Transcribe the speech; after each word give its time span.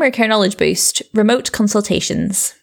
Primary 0.00 0.12
Care 0.12 0.28
Knowledge 0.28 0.56
Boost 0.56 1.02
Remote 1.12 1.52
Consultations. 1.52 2.54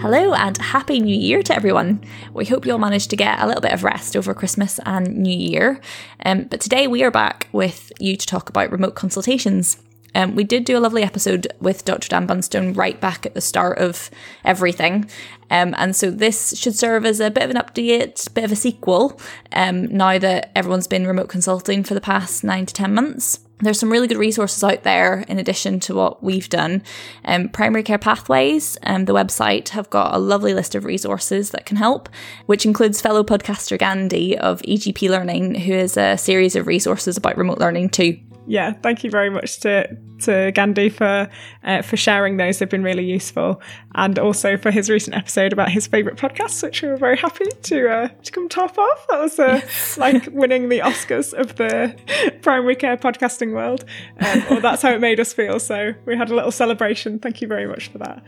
Hello 0.00 0.32
and 0.32 0.56
Happy 0.58 1.00
New 1.00 1.16
Year 1.16 1.42
to 1.42 1.52
everyone. 1.52 2.04
We 2.32 2.44
hope 2.44 2.64
you 2.64 2.70
all 2.70 2.78
managed 2.78 3.10
to 3.10 3.16
get 3.16 3.40
a 3.40 3.46
little 3.48 3.60
bit 3.60 3.72
of 3.72 3.82
rest 3.82 4.16
over 4.16 4.32
Christmas 4.32 4.78
and 4.86 5.16
New 5.16 5.36
Year. 5.36 5.80
Um, 6.24 6.44
but 6.44 6.60
today 6.60 6.86
we 6.86 7.02
are 7.02 7.10
back 7.10 7.48
with 7.50 7.90
you 7.98 8.16
to 8.16 8.24
talk 8.24 8.48
about 8.48 8.70
remote 8.70 8.94
consultations. 8.94 9.78
Um, 10.14 10.34
we 10.34 10.44
did 10.44 10.64
do 10.64 10.76
a 10.76 10.80
lovely 10.80 11.02
episode 11.02 11.48
with 11.60 11.84
Dr. 11.84 12.08
Dan 12.08 12.26
Bunstone 12.26 12.76
right 12.76 13.00
back 13.00 13.26
at 13.26 13.34
the 13.34 13.40
start 13.40 13.78
of 13.78 14.10
everything. 14.44 15.08
Um, 15.50 15.74
and 15.78 15.94
so 15.94 16.10
this 16.10 16.56
should 16.56 16.76
serve 16.76 17.04
as 17.04 17.20
a 17.20 17.30
bit 17.30 17.42
of 17.42 17.50
an 17.50 17.56
update, 17.56 18.32
bit 18.34 18.44
of 18.44 18.52
a 18.52 18.56
sequel, 18.56 19.20
um, 19.52 19.86
now 19.86 20.18
that 20.18 20.52
everyone's 20.54 20.86
been 20.86 21.06
remote 21.06 21.28
consulting 21.28 21.82
for 21.82 21.94
the 21.94 22.00
past 22.00 22.44
nine 22.44 22.66
to 22.66 22.74
10 22.74 22.94
months. 22.94 23.40
There's 23.62 23.78
some 23.78 23.92
really 23.92 24.08
good 24.08 24.16
resources 24.16 24.64
out 24.64 24.84
there 24.84 25.22
in 25.28 25.38
addition 25.38 25.80
to 25.80 25.94
what 25.94 26.22
we've 26.22 26.48
done. 26.48 26.82
Um, 27.26 27.50
Primary 27.50 27.82
Care 27.82 27.98
Pathways, 27.98 28.78
um, 28.84 29.04
the 29.04 29.12
website, 29.12 29.68
have 29.70 29.90
got 29.90 30.14
a 30.14 30.18
lovely 30.18 30.54
list 30.54 30.74
of 30.74 30.86
resources 30.86 31.50
that 31.50 31.66
can 31.66 31.76
help, 31.76 32.08
which 32.46 32.64
includes 32.64 33.02
fellow 33.02 33.22
podcaster 33.22 33.78
Gandhi 33.78 34.38
of 34.38 34.62
EGP 34.62 35.10
Learning, 35.10 35.54
who 35.56 35.74
has 35.74 35.98
a 35.98 36.16
series 36.16 36.56
of 36.56 36.66
resources 36.66 37.18
about 37.18 37.36
remote 37.36 37.58
learning 37.58 37.90
too 37.90 38.18
yeah, 38.46 38.72
thank 38.72 39.04
you 39.04 39.10
very 39.10 39.30
much 39.30 39.60
to 39.60 39.96
to 40.22 40.52
Gandhi 40.52 40.88
for 40.88 41.28
uh, 41.64 41.82
for 41.82 41.96
sharing 41.96 42.36
those. 42.36 42.58
They've 42.58 42.68
been 42.68 42.82
really 42.82 43.04
useful, 43.04 43.60
and 43.94 44.18
also 44.18 44.56
for 44.56 44.70
his 44.70 44.90
recent 44.90 45.16
episode 45.16 45.52
about 45.52 45.70
his 45.70 45.86
favourite 45.86 46.18
podcasts, 46.18 46.62
which 46.62 46.82
we 46.82 46.88
were 46.88 46.96
very 46.96 47.16
happy 47.16 47.46
to 47.62 47.88
uh, 47.88 48.08
to 48.08 48.32
come 48.32 48.48
top 48.48 48.76
off. 48.78 49.06
That 49.08 49.20
was 49.20 49.38
uh, 49.38 49.60
yes. 49.62 49.98
like 49.98 50.28
winning 50.32 50.68
the 50.68 50.80
Oscars 50.80 51.32
of 51.32 51.56
the 51.56 51.94
primary 52.42 52.76
care 52.76 52.96
podcasting 52.96 53.52
world, 53.52 53.84
um, 54.20 54.42
or 54.50 54.60
that's 54.60 54.82
how 54.82 54.90
it 54.90 55.00
made 55.00 55.20
us 55.20 55.32
feel. 55.32 55.60
So 55.60 55.94
we 56.06 56.16
had 56.16 56.30
a 56.30 56.34
little 56.34 56.52
celebration. 56.52 57.18
Thank 57.18 57.40
you 57.40 57.48
very 57.48 57.66
much 57.66 57.88
for 57.88 57.98
that. 57.98 58.22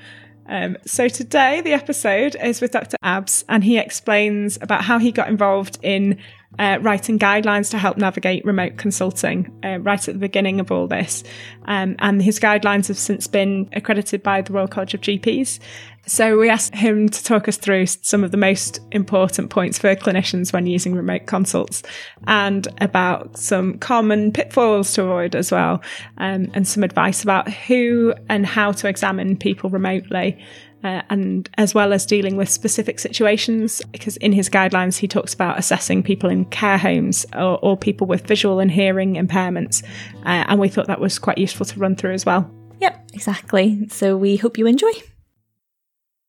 Um, 0.47 0.77
so 0.85 1.09
today 1.09 1.61
the 1.61 1.73
episode 1.73 2.37
is 2.43 2.61
with 2.61 2.73
Dr. 2.73 2.97
Abs, 3.03 3.45
and 3.49 3.65
he 3.65 3.79
explains 3.79 4.59
about 4.61 4.85
how 4.85 4.99
he 4.99 5.13
got 5.13 5.29
involved 5.29 5.79
in 5.83 6.19
uh, 6.59 6.79
writing 6.81 7.19
guidelines 7.19 7.71
to 7.71 7.79
help 7.79 7.97
navigate 7.97 8.45
remote 8.45 8.77
consulting 8.77 9.51
uh, 9.65 9.79
right 9.81 10.07
at 10.07 10.15
the 10.15 10.21
beginning 10.21 10.61
of 10.61 10.71
all 10.71 10.87
this. 10.87 11.25
Um, 11.65 11.97
and 11.99 12.23
his 12.23 12.39
guidelines 12.39 12.89
have 12.89 12.99
since 12.99 13.27
been 13.27 13.69
accredited 13.73 14.23
by 14.23 14.43
the 14.43 14.53
Royal 14.53 14.69
College 14.69 14.95
of 14.95 15.01
GPs. 15.01 15.59
So 16.07 16.37
we 16.37 16.49
asked 16.49 16.75
him 16.75 17.09
to 17.09 17.25
talk 17.25 17.47
us 17.47 17.57
through 17.57 17.87
some 17.87 18.25
of 18.25 18.33
the 18.33 18.37
most 18.37 18.81
important 18.91 19.51
points 19.51 19.79
for 19.79 19.95
clinicians 19.95 20.53
when 20.53 20.67
using 20.67 20.97
remote 20.97 21.27
consults 21.27 21.85
and 22.27 22.67
about 22.81 23.37
some 23.37 23.79
common 23.79 24.33
pitfalls 24.33 24.93
to 24.95 25.05
avoid 25.05 25.37
as 25.37 25.53
well, 25.53 25.81
um, 26.19 26.51
and 26.55 26.67
some 26.67 26.83
advice 26.83 27.23
about 27.23 27.49
who 27.53 28.15
and 28.29 28.45
how 28.47 28.73
to 28.73 28.89
examine 28.89 29.37
people 29.37 29.71
remotely. 29.71 30.43
Uh, 30.85 31.03
and 31.11 31.49
as 31.59 31.75
well 31.75 31.93
as 31.93 32.05
dealing 32.05 32.37
with 32.37 32.49
specific 32.49 32.99
situations, 32.99 33.83
because 33.93 34.17
in 34.19 34.33
his 34.33 34.51
guidelines 34.51 34.99
he 34.99 35.07
talks 35.07 35.33
about 35.33 35.59
assessing 35.59 36.03
people 36.03 36.29
in 36.29 36.45
care 36.47 36.79
homes 36.79 37.25
or, 37.35 37.59
or 37.63 37.77
people 37.77 38.07
with 38.07 38.27
visual 38.27 38.59
and 38.59 38.71
hearing 38.71 39.15
impairments, 39.15 39.85
uh, 40.25 40.45
and 40.49 40.59
we 40.59 40.69
thought 40.69 40.89
that 40.89 41.01
was 41.01 41.19
quite 41.19 41.39
useful 41.39 41.65
to 41.67 41.79
run 41.79 41.95
through 41.95 42.13
as 42.13 42.27
well. 42.27 42.51
Yep, 42.81 43.11
exactly. 43.13 43.87
So 43.89 44.17
we 44.17 44.37
hope 44.37 44.59
you 44.59 44.67
enjoy. 44.67 44.91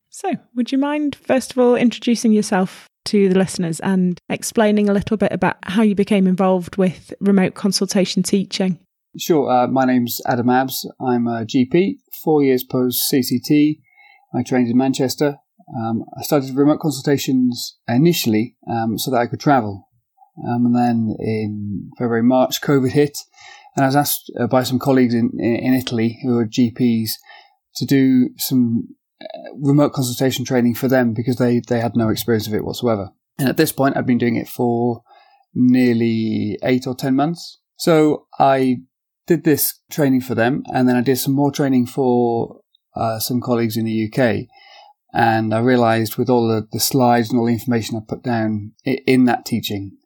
So, 0.10 0.34
would 0.54 0.72
you 0.72 0.78
mind, 0.78 1.16
first 1.16 1.52
of 1.52 1.58
all, 1.58 1.76
introducing 1.76 2.32
yourself 2.32 2.88
to 3.06 3.30
the 3.30 3.38
listeners 3.38 3.80
and 3.80 4.20
explaining 4.30 4.88
a 4.88 4.94
little 4.94 5.18
bit 5.18 5.32
about 5.32 5.58
how 5.64 5.82
you 5.82 5.96
became 5.96 6.28
involved 6.28 6.78
with 6.78 7.12
remote 7.20 7.56
consultation 7.56 8.22
teaching? 8.22 8.78
Sure. 9.18 9.50
Uh, 9.50 9.68
my 9.68 9.86
name's 9.86 10.22
Adam 10.28 10.50
Abs. 10.50 10.90
I'm 11.02 11.28
a 11.28 11.46
GP, 11.46 11.96
four 12.24 12.44
years 12.44 12.64
post 12.64 13.12
CCT. 13.12 13.80
I 14.36 14.44
trained 14.44 14.70
in 14.70 14.78
Manchester. 14.78 15.38
Um, 15.78 16.04
I 16.18 16.24
started 16.24 16.56
remote 16.56 16.80
consultations 16.80 17.78
initially 17.88 18.58
um, 18.70 18.98
so 18.98 19.12
that 19.12 19.18
I 19.18 19.28
could 19.28 19.40
travel. 19.40 19.90
Um, 20.48 20.66
and 20.66 20.76
then 20.76 21.16
in 21.20 21.92
February, 21.98 22.24
March, 22.24 22.62
COVID 22.62 22.92
hit. 22.92 23.18
And 23.76 23.84
I 23.84 23.88
was 23.88 23.96
asked 23.96 24.32
uh, 24.40 24.48
by 24.48 24.64
some 24.64 24.80
colleagues 24.80 25.14
in, 25.14 25.32
in 25.40 25.74
Italy 25.74 26.20
who 26.24 26.38
are 26.38 26.46
GPs 26.46 27.12
to 27.76 27.86
do 27.86 28.30
some 28.38 28.88
remote 29.56 29.94
consultation 29.94 30.46
training 30.46 30.76
for 30.76 30.88
them 30.88 31.14
because 31.14 31.38
they, 31.38 31.62
they 31.68 31.80
had 31.80 31.96
no 31.96 32.10
experience 32.10 32.48
of 32.48 32.54
it 32.54 32.66
whatsoever. 32.66 33.10
And 33.40 33.50
at 33.50 33.58
this 33.58 33.72
point, 33.72 33.98
I'd 33.98 34.06
been 34.06 34.18
doing 34.18 34.36
it 34.36 34.48
for 34.48 35.02
nearly 35.54 36.58
eight 36.64 36.88
or 36.88 36.96
10 36.96 37.16
months. 37.16 37.60
So 37.78 38.28
I 38.40 38.78
did 39.28 39.44
this 39.44 39.80
training 39.90 40.22
for 40.22 40.36
them 40.36 40.64
and 40.74 40.88
then 40.88 40.96
I 40.96 41.02
did 41.02 41.18
some 41.18 41.34
more 41.34 41.52
training 41.52 41.86
for 41.88 42.60
uh, 42.96 43.20
some 43.20 43.42
colleagues 43.42 43.78
in 43.78 43.86
the 43.86 44.12
UK. 44.12 44.48
And 45.14 45.54
I 45.54 45.60
realized 45.60 46.18
with 46.18 46.30
all 46.30 46.48
the, 46.48 46.68
the 46.72 46.80
slides 46.80 47.30
and 47.30 47.40
all 47.40 47.46
the 47.46 47.54
information 47.54 47.98
I 47.98 48.02
put 48.08 48.24
down 48.24 48.72
in 48.84 49.26
that 49.26 49.46
teaching, 49.46 49.98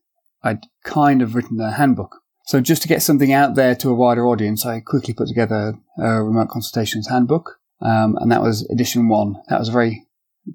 I'd 0.43 0.65
kind 0.83 1.21
of 1.21 1.33
written 1.33 1.59
a 1.59 1.71
handbook. 1.71 2.17
So 2.45 2.61
just 2.61 2.81
to 2.81 2.87
get 2.87 3.01
something 3.01 3.31
out 3.31 3.55
there 3.55 3.75
to 3.75 3.89
a 3.89 3.95
wider 3.95 4.25
audience, 4.25 4.65
I 4.65 4.79
quickly 4.79 5.13
put 5.13 5.27
together 5.27 5.75
a 5.97 6.23
remote 6.23 6.49
consultations 6.49 7.07
handbook 7.07 7.57
um, 7.81 8.17
and 8.19 8.31
that 8.31 8.41
was 8.41 8.67
edition 8.69 9.07
one. 9.07 9.35
That 9.49 9.59
was 9.59 9.69
a 9.69 9.73
very 9.73 10.05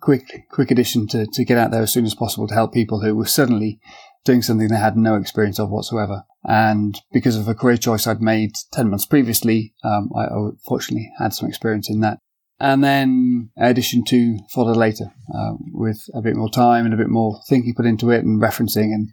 quick, 0.01 0.49
quick 0.51 0.71
edition 0.71 1.07
to, 1.09 1.27
to 1.27 1.45
get 1.45 1.59
out 1.59 1.71
there 1.71 1.83
as 1.83 1.93
soon 1.93 2.05
as 2.05 2.15
possible 2.15 2.49
to 2.49 2.55
help 2.55 2.73
people 2.73 3.01
who 3.01 3.15
were 3.15 3.27
suddenly 3.27 3.81
doing 4.25 4.43
something 4.43 4.69
they 4.69 4.77
had 4.77 4.97
no 4.97 5.17
experience 5.17 5.59
of 5.59 5.71
whatsoever. 5.71 6.25
And 6.45 6.99
because 7.13 7.37
of 7.37 7.49
a 7.49 7.55
career 7.55 7.77
choice 7.77 8.07
I'd 8.07 8.21
made 8.21 8.53
10 8.73 8.91
months 8.91 9.07
previously, 9.07 9.75
um, 9.85 10.11
I 10.17 10.27
fortunately 10.67 11.11
had 11.19 11.33
some 11.33 11.49
experience 11.49 11.89
in 11.89 12.01
that. 12.01 12.19
And 12.61 12.85
then 12.85 13.51
edition 13.57 14.05
two 14.05 14.39
followed 14.51 14.77
later, 14.77 15.07
uh, 15.35 15.55
with 15.73 16.01
a 16.15 16.23
bit 16.23 16.37
more 16.37 16.51
time 16.51 16.85
and 16.85 16.95
a 16.95 16.97
bit 16.97 17.09
more 17.09 17.41
thinking 17.49 17.75
put 17.75 17.87
into 17.87 18.11
it 18.11 18.25
and 18.25 18.41
referencing 18.41 18.95
and, 18.95 19.09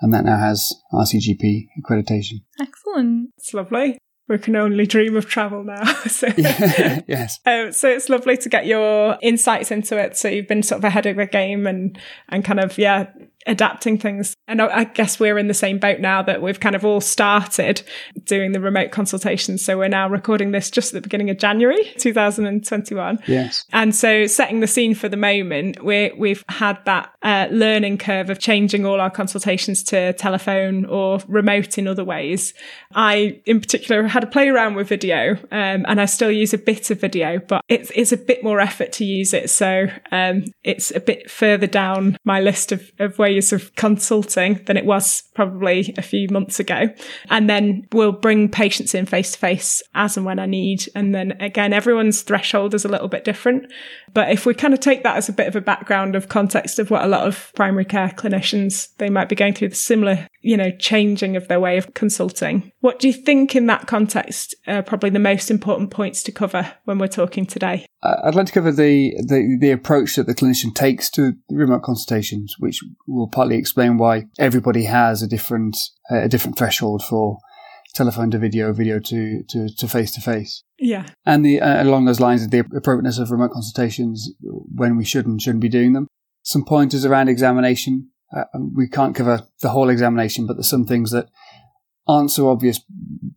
and 0.00 0.14
that 0.14 0.24
now 0.24 0.38
has 0.38 0.72
RCGP 0.92 1.66
accreditation. 1.80 2.42
Excellent. 2.60 3.30
It's 3.36 3.52
lovely 3.54 3.98
we 4.32 4.38
can 4.38 4.56
only 4.56 4.86
dream 4.86 5.16
of 5.16 5.26
travel 5.26 5.62
now. 5.62 5.84
so, 6.06 6.28
yes. 6.36 7.38
Um, 7.46 7.72
so 7.72 7.88
it's 7.88 8.08
lovely 8.08 8.36
to 8.38 8.48
get 8.48 8.66
your 8.66 9.18
insights 9.20 9.70
into 9.70 9.98
it. 9.98 10.16
So 10.16 10.28
you've 10.28 10.48
been 10.48 10.62
sort 10.62 10.78
of 10.78 10.84
ahead 10.84 11.06
of 11.06 11.16
the 11.16 11.26
game 11.26 11.66
and, 11.66 11.98
and 12.28 12.44
kind 12.44 12.60
of, 12.60 12.78
yeah, 12.78 13.10
adapting 13.46 13.98
things. 13.98 14.34
And 14.48 14.60
I 14.60 14.84
guess 14.84 15.18
we're 15.18 15.38
in 15.38 15.48
the 15.48 15.54
same 15.54 15.78
boat 15.78 16.00
now 16.00 16.22
that 16.22 16.42
we've 16.42 16.60
kind 16.60 16.74
of 16.74 16.84
all 16.84 17.00
started 17.00 17.82
doing 18.24 18.52
the 18.52 18.60
remote 18.60 18.90
consultations. 18.90 19.64
So 19.64 19.78
we're 19.78 19.88
now 19.88 20.08
recording 20.08 20.52
this 20.52 20.70
just 20.70 20.92
at 20.92 21.02
the 21.02 21.06
beginning 21.06 21.30
of 21.30 21.38
January 21.38 21.92
2021. 21.98 23.18
Yes. 23.26 23.64
And 23.72 23.94
so 23.94 24.26
setting 24.26 24.60
the 24.60 24.66
scene 24.66 24.94
for 24.94 25.08
the 25.08 25.16
moment, 25.16 25.84
we 25.84 26.12
we've 26.16 26.44
had 26.48 26.78
that 26.84 27.12
uh, 27.22 27.48
learning 27.50 27.98
curve 27.98 28.30
of 28.30 28.38
changing 28.38 28.84
all 28.86 29.00
our 29.00 29.10
consultations 29.10 29.82
to 29.84 30.12
telephone 30.14 30.84
or 30.86 31.20
remote 31.28 31.78
in 31.78 31.88
other 31.88 32.04
ways. 32.04 32.54
I, 32.94 33.40
in 33.46 33.60
particular, 33.60 34.02
had 34.04 34.24
a 34.24 34.26
play 34.26 34.48
around 34.48 34.74
with 34.74 34.88
video 34.88 35.32
um, 35.50 35.84
and 35.88 36.00
I 36.00 36.06
still 36.06 36.30
use 36.30 36.52
a 36.52 36.58
bit 36.58 36.90
of 36.90 37.00
video, 37.00 37.38
but 37.38 37.64
it's, 37.68 37.90
it's 37.94 38.12
a 38.12 38.16
bit 38.16 38.44
more 38.44 38.60
effort 38.60 38.92
to 38.94 39.04
use 39.04 39.32
it. 39.32 39.50
So 39.50 39.86
um, 40.10 40.44
it's 40.64 40.90
a 40.94 41.00
bit 41.00 41.30
further 41.30 41.66
down 41.66 42.16
my 42.24 42.40
list 42.40 42.72
of, 42.72 42.90
of 42.98 43.18
ways 43.18 43.31
of 43.52 43.74
consulting 43.76 44.60
than 44.66 44.76
it 44.76 44.84
was 44.84 45.22
probably 45.34 45.94
a 45.96 46.02
few 46.02 46.28
months 46.28 46.60
ago. 46.60 46.88
And 47.30 47.48
then 47.48 47.86
we'll 47.92 48.12
bring 48.12 48.48
patients 48.48 48.94
in 48.94 49.06
face 49.06 49.32
to 49.32 49.38
face 49.38 49.82
as 49.94 50.16
and 50.16 50.26
when 50.26 50.38
I 50.38 50.46
need. 50.46 50.88
And 50.94 51.14
then 51.14 51.32
again, 51.40 51.72
everyone's 51.72 52.22
threshold 52.22 52.74
is 52.74 52.84
a 52.84 52.88
little 52.88 53.08
bit 53.08 53.24
different. 53.24 53.72
But 54.12 54.30
if 54.30 54.44
we 54.44 54.54
kind 54.54 54.74
of 54.74 54.80
take 54.80 55.02
that 55.04 55.16
as 55.16 55.28
a 55.28 55.32
bit 55.32 55.48
of 55.48 55.56
a 55.56 55.60
background 55.60 56.16
of 56.16 56.28
context 56.28 56.78
of 56.78 56.90
what 56.90 57.04
a 57.04 57.08
lot 57.08 57.26
of 57.26 57.52
primary 57.54 57.84
care 57.84 58.08
clinicians, 58.08 58.94
they 58.96 59.08
might 59.08 59.28
be 59.28 59.36
going 59.36 59.54
through 59.54 59.68
the 59.68 59.74
similar, 59.74 60.26
you 60.40 60.56
know, 60.56 60.70
changing 60.72 61.36
of 61.36 61.48
their 61.48 61.60
way 61.60 61.78
of 61.78 61.94
consulting. 61.94 62.71
What 62.82 62.98
do 62.98 63.06
you 63.06 63.14
think 63.14 63.54
in 63.54 63.66
that 63.66 63.86
context 63.86 64.56
are 64.66 64.82
probably 64.82 65.10
the 65.10 65.20
most 65.20 65.52
important 65.52 65.92
points 65.92 66.20
to 66.24 66.32
cover 66.32 66.72
when 66.84 66.98
we're 66.98 67.06
talking 67.06 67.46
today? 67.46 67.86
I'd 68.02 68.34
like 68.34 68.46
to 68.46 68.52
cover 68.52 68.72
the, 68.72 69.14
the, 69.24 69.56
the 69.60 69.70
approach 69.70 70.16
that 70.16 70.26
the 70.26 70.34
clinician 70.34 70.74
takes 70.74 71.08
to 71.10 71.34
remote 71.48 71.84
consultations, 71.84 72.56
which 72.58 72.80
will 73.06 73.28
partly 73.28 73.56
explain 73.56 73.98
why 73.98 74.24
everybody 74.36 74.82
has 74.84 75.22
a 75.22 75.28
different 75.28 75.76
a 76.10 76.28
different 76.28 76.58
threshold 76.58 77.04
for 77.04 77.38
telephone 77.94 78.32
to 78.32 78.38
video, 78.38 78.72
video 78.72 78.98
to 78.98 79.44
to 79.44 79.88
face 79.88 80.10
to 80.12 80.20
face. 80.20 80.64
Yeah, 80.76 81.06
and 81.24 81.44
the 81.44 81.60
uh, 81.60 81.84
along 81.84 82.06
those 82.06 82.18
lines, 82.18 82.42
of 82.42 82.50
the 82.50 82.58
appropriateness 82.58 83.18
of 83.18 83.30
remote 83.30 83.52
consultations 83.52 84.32
when 84.40 84.96
we 84.96 85.04
should 85.04 85.26
and 85.26 85.40
shouldn't 85.40 85.62
be 85.62 85.68
doing 85.68 85.92
them. 85.92 86.08
Some 86.42 86.64
pointers 86.64 87.04
around 87.04 87.28
examination. 87.28 88.08
Uh, 88.34 88.44
we 88.74 88.88
can't 88.88 89.14
cover 89.14 89.46
the 89.60 89.68
whole 89.68 89.90
examination, 89.90 90.46
but 90.46 90.54
there's 90.54 90.70
some 90.70 90.86
things 90.86 91.12
that 91.12 91.28
aren't 92.06 92.30
so 92.30 92.48
obvious, 92.48 92.80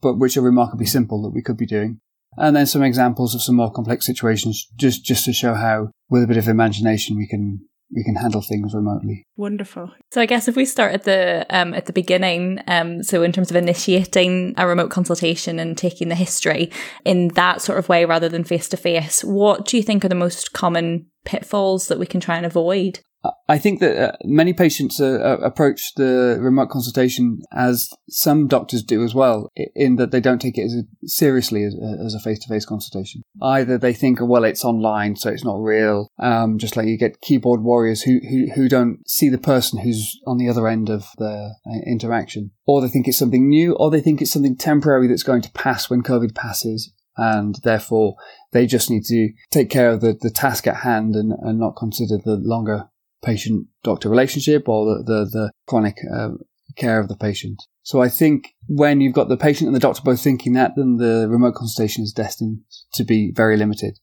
but 0.01 0.17
which 0.17 0.38
are 0.38 0.41
remarkably 0.41 0.85
simple 0.85 1.21
that 1.23 1.33
we 1.33 1.41
could 1.41 1.57
be 1.57 1.65
doing 1.65 2.00
and 2.38 2.56
then 2.56 2.65
some 2.65 2.83
examples 2.83 3.33
of 3.33 3.41
some 3.41 3.56
more 3.56 3.71
complex 3.71 4.06
situations 4.06 4.67
just 4.75 5.03
just 5.03 5.25
to 5.25 5.33
show 5.33 5.53
how 5.53 5.89
with 6.09 6.23
a 6.23 6.27
bit 6.27 6.38
of 6.38 6.47
imagination 6.47 7.17
we 7.17 7.27
can 7.27 7.65
we 7.95 8.03
can 8.03 8.15
handle 8.15 8.41
things 8.41 8.73
remotely. 8.73 9.23
Wonderful. 9.38 9.91
So 10.12 10.19
I 10.19 10.25
guess 10.25 10.47
if 10.47 10.56
we 10.56 10.65
start 10.65 10.94
at 10.94 11.03
the 11.03 11.45
um, 11.50 11.73
at 11.73 11.85
the 11.85 11.94
beginning, 11.94 12.59
um, 12.67 13.03
so 13.03 13.21
in 13.21 13.31
terms 13.31 13.51
of 13.51 13.56
initiating 13.56 14.56
a 14.57 14.67
remote 14.67 14.89
consultation 14.89 15.59
and 15.59 15.77
taking 15.77 16.09
the 16.09 16.15
history 16.15 16.71
in 17.06 17.29
that 17.29 17.62
sort 17.62 17.77
of 17.77 17.88
way 17.88 18.03
rather 18.03 18.27
than 18.27 18.44
face 18.44 18.67
to 18.69 18.77
face, 18.77 19.23
what 19.23 19.65
do 19.65 19.77
you 19.77 19.83
think 19.83 20.03
are 20.03 20.09
the 20.09 20.15
most 20.15 20.51
common 20.51 21.07
pitfalls 21.25 21.88
that 21.88 22.00
we 22.00 22.07
can 22.07 22.19
try 22.19 22.38
and 22.38 22.45
avoid? 22.45 23.00
I 23.48 23.57
think 23.57 23.80
that 23.80 23.98
uh, 23.98 24.18
many 24.24 24.54
patients 24.54 25.00
uh, 25.00 25.19
uh, 25.22 25.45
approach 25.45 25.94
the 25.95 26.38
remote 26.39 26.69
consultation 26.69 27.39
as 27.51 27.89
some 28.10 28.48
doctors 28.48 28.83
do 28.83 29.04
as 29.04 29.13
well, 29.13 29.51
in 29.75 29.95
that 29.98 30.12
they 30.12 30.19
don't 30.19 30.42
take 30.42 30.57
it 30.57 30.66
as 30.66 30.74
a, 30.74 31.07
seriously 31.07 31.63
as, 31.63 31.75
as 32.06 32.13
a 32.13 32.19
face-to-face 32.19 32.66
consultation. 32.66 33.22
Either 33.42 33.77
they 33.77 33.94
think, 33.94 34.19
well, 34.22 34.44
it's 34.44 34.66
online, 34.66 35.16
so 35.16 35.30
it's 35.30 35.45
not 35.45 35.62
real. 35.62 36.10
Um, 36.19 36.57
just 36.57 36.75
like 36.75 36.88
you 36.88 36.98
get 36.98 37.22
keyboard 37.22 37.62
warriors 37.62 38.01
who, 38.01 38.19
who 38.30 38.48
who 38.56 38.68
don't 38.68 39.07
see 39.07 39.30
the 39.30 39.38
person 39.38 39.80
who's 39.80 40.19
on 40.25 40.38
the 40.38 40.50
other 40.50 40.68
end 40.68 40.89
of 40.89 41.06
the 41.18 41.54
uh, 41.66 41.80
interaction, 41.86 42.51
or 42.66 42.81
they 42.81 42.89
think 42.89 43.07
it's 43.07 43.18
something 43.18 43.48
new, 43.48 43.74
or 43.75 43.92
they 43.92 44.01
think 44.01 44.22
it's 44.22 44.31
something 44.31 44.57
temporary 44.57 45.07
that's 45.07 45.24
going 45.24 45.42
to 45.42 45.51
pass 45.51 45.89
when 45.89 46.04
COVID 46.04 46.36
passes, 46.36 46.92
and 47.18 47.56
therefore 47.63 48.16
they 48.51 48.66
just 48.66 48.89
need 48.89 49.04
to 49.06 49.30
take 49.51 49.69
care 49.69 49.89
of 49.89 50.01
the, 50.01 50.18
the 50.19 50.30
task 50.30 50.68
at 50.68 50.77
hand 50.77 51.16
and, 51.16 51.33
and 51.42 51.60
not 51.60 51.75
consider 51.77 52.18
the 52.18 52.38
longer 52.38 52.89
patient 53.25 53.68
doctor 53.83 54.10
relationship 54.10 54.69
or 54.69 54.86
the, 54.86 55.04
the, 55.04 55.25
the 55.31 55.51
chronic 55.68 55.98
uh, 56.16 56.30
care 56.75 57.00
of 57.00 57.07
the 57.07 57.18
patient. 57.18 57.62
So 57.83 58.01
I 58.01 58.10
think 58.10 58.56
when 58.68 59.01
you've 59.01 59.13
got 59.13 59.30
the 59.30 59.38
patient 59.38 59.68
and 59.68 59.75
the 59.75 59.80
doctor 59.80 60.01
both 60.04 60.22
thinking 60.22 60.54
that, 60.54 60.72
then 60.75 60.98
the 60.98 61.27
remote 61.30 61.56
consultation 61.56 62.04
is 62.04 62.13
destined 62.13 62.62
to 62.94 63.04
be 63.04 63.31
very 63.31 63.57
limited. 63.57 64.00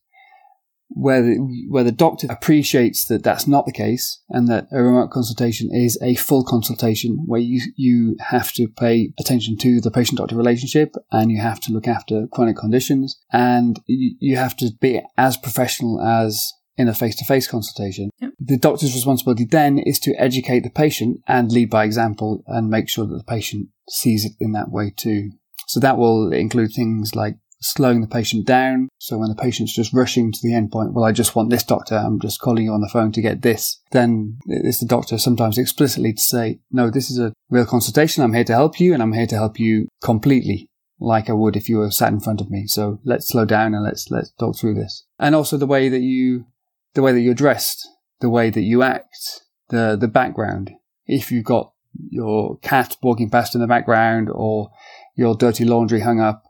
Where 0.94 1.22
the, 1.22 1.66
where 1.70 1.84
the 1.84 1.90
doctor 1.90 2.26
appreciates 2.28 3.06
that 3.06 3.24
that's 3.24 3.48
not 3.48 3.64
the 3.64 3.72
case 3.72 4.22
and 4.28 4.46
that 4.48 4.66
a 4.72 4.82
remote 4.82 5.10
consultation 5.10 5.70
is 5.72 5.98
a 6.02 6.16
full 6.16 6.44
consultation 6.44 7.24
where 7.26 7.40
you, 7.40 7.62
you 7.76 8.14
have 8.20 8.52
to 8.52 8.68
pay 8.68 9.12
attention 9.18 9.56
to 9.58 9.80
the 9.80 9.90
patient 9.90 10.18
doctor 10.18 10.36
relationship 10.36 10.94
and 11.10 11.30
you 11.30 11.40
have 11.40 11.60
to 11.60 11.72
look 11.72 11.88
after 11.88 12.26
chronic 12.30 12.56
conditions 12.58 13.18
and 13.32 13.80
you, 13.86 14.16
you 14.20 14.36
have 14.36 14.54
to 14.58 14.70
be 14.82 15.00
as 15.16 15.38
professional 15.38 15.98
as 16.02 16.52
in 16.76 16.88
a 16.88 16.94
face-to-face 16.94 17.46
consultation. 17.46 18.10
Yep. 18.20 18.32
The 18.40 18.56
doctor's 18.56 18.94
responsibility 18.94 19.44
then 19.44 19.78
is 19.78 19.98
to 20.00 20.14
educate 20.18 20.60
the 20.60 20.70
patient 20.70 21.20
and 21.26 21.52
lead 21.52 21.70
by 21.70 21.84
example 21.84 22.42
and 22.46 22.70
make 22.70 22.88
sure 22.88 23.06
that 23.06 23.16
the 23.16 23.24
patient 23.24 23.68
sees 23.88 24.24
it 24.24 24.32
in 24.40 24.52
that 24.52 24.70
way 24.70 24.92
too. 24.96 25.30
So 25.66 25.80
that 25.80 25.98
will 25.98 26.32
include 26.32 26.72
things 26.74 27.14
like 27.14 27.36
slowing 27.60 28.00
the 28.00 28.08
patient 28.08 28.46
down. 28.46 28.88
So 28.98 29.18
when 29.18 29.28
the 29.28 29.36
patient's 29.36 29.74
just 29.74 29.92
rushing 29.92 30.32
to 30.32 30.38
the 30.42 30.54
end 30.54 30.72
point, 30.72 30.94
well, 30.94 31.04
I 31.04 31.12
just 31.12 31.36
want 31.36 31.50
this 31.50 31.62
doctor. 31.62 31.94
I'm 31.94 32.18
just 32.20 32.40
calling 32.40 32.64
you 32.64 32.72
on 32.72 32.80
the 32.80 32.90
phone 32.92 33.12
to 33.12 33.22
get 33.22 33.42
this. 33.42 33.80
Then 33.92 34.38
it's 34.46 34.80
the 34.80 34.86
doctor 34.86 35.16
sometimes 35.18 35.58
explicitly 35.58 36.12
to 36.12 36.20
say, 36.20 36.58
no, 36.72 36.90
this 36.90 37.10
is 37.10 37.18
a 37.18 37.32
real 37.50 37.66
consultation. 37.66 38.24
I'm 38.24 38.34
here 38.34 38.44
to 38.44 38.54
help 38.54 38.80
you 38.80 38.94
and 38.94 39.02
I'm 39.02 39.12
here 39.12 39.28
to 39.28 39.36
help 39.36 39.60
you 39.60 39.86
completely 40.02 40.68
like 40.98 41.28
I 41.28 41.32
would 41.32 41.56
if 41.56 41.68
you 41.68 41.78
were 41.78 41.90
sat 41.90 42.12
in 42.12 42.20
front 42.20 42.40
of 42.40 42.50
me. 42.50 42.66
So 42.66 43.00
let's 43.04 43.28
slow 43.28 43.44
down 43.44 43.74
and 43.74 43.84
let's, 43.84 44.10
let's 44.10 44.32
talk 44.32 44.56
through 44.56 44.74
this. 44.74 45.04
And 45.18 45.34
also 45.34 45.56
the 45.56 45.66
way 45.66 45.88
that 45.88 46.02
you 46.02 46.46
the 46.94 47.02
way 47.02 47.12
that 47.12 47.20
you're 47.20 47.34
dressed, 47.34 47.88
the 48.20 48.30
way 48.30 48.50
that 48.50 48.62
you 48.62 48.82
act, 48.82 49.42
the, 49.68 49.96
the 49.98 50.08
background. 50.08 50.70
If 51.06 51.32
you've 51.32 51.44
got 51.44 51.72
your 52.10 52.58
cat 52.58 52.96
walking 53.02 53.30
past 53.30 53.54
in 53.54 53.60
the 53.60 53.66
background 53.66 54.28
or 54.32 54.70
your 55.16 55.34
dirty 55.34 55.64
laundry 55.64 56.00
hung 56.00 56.20
up, 56.20 56.44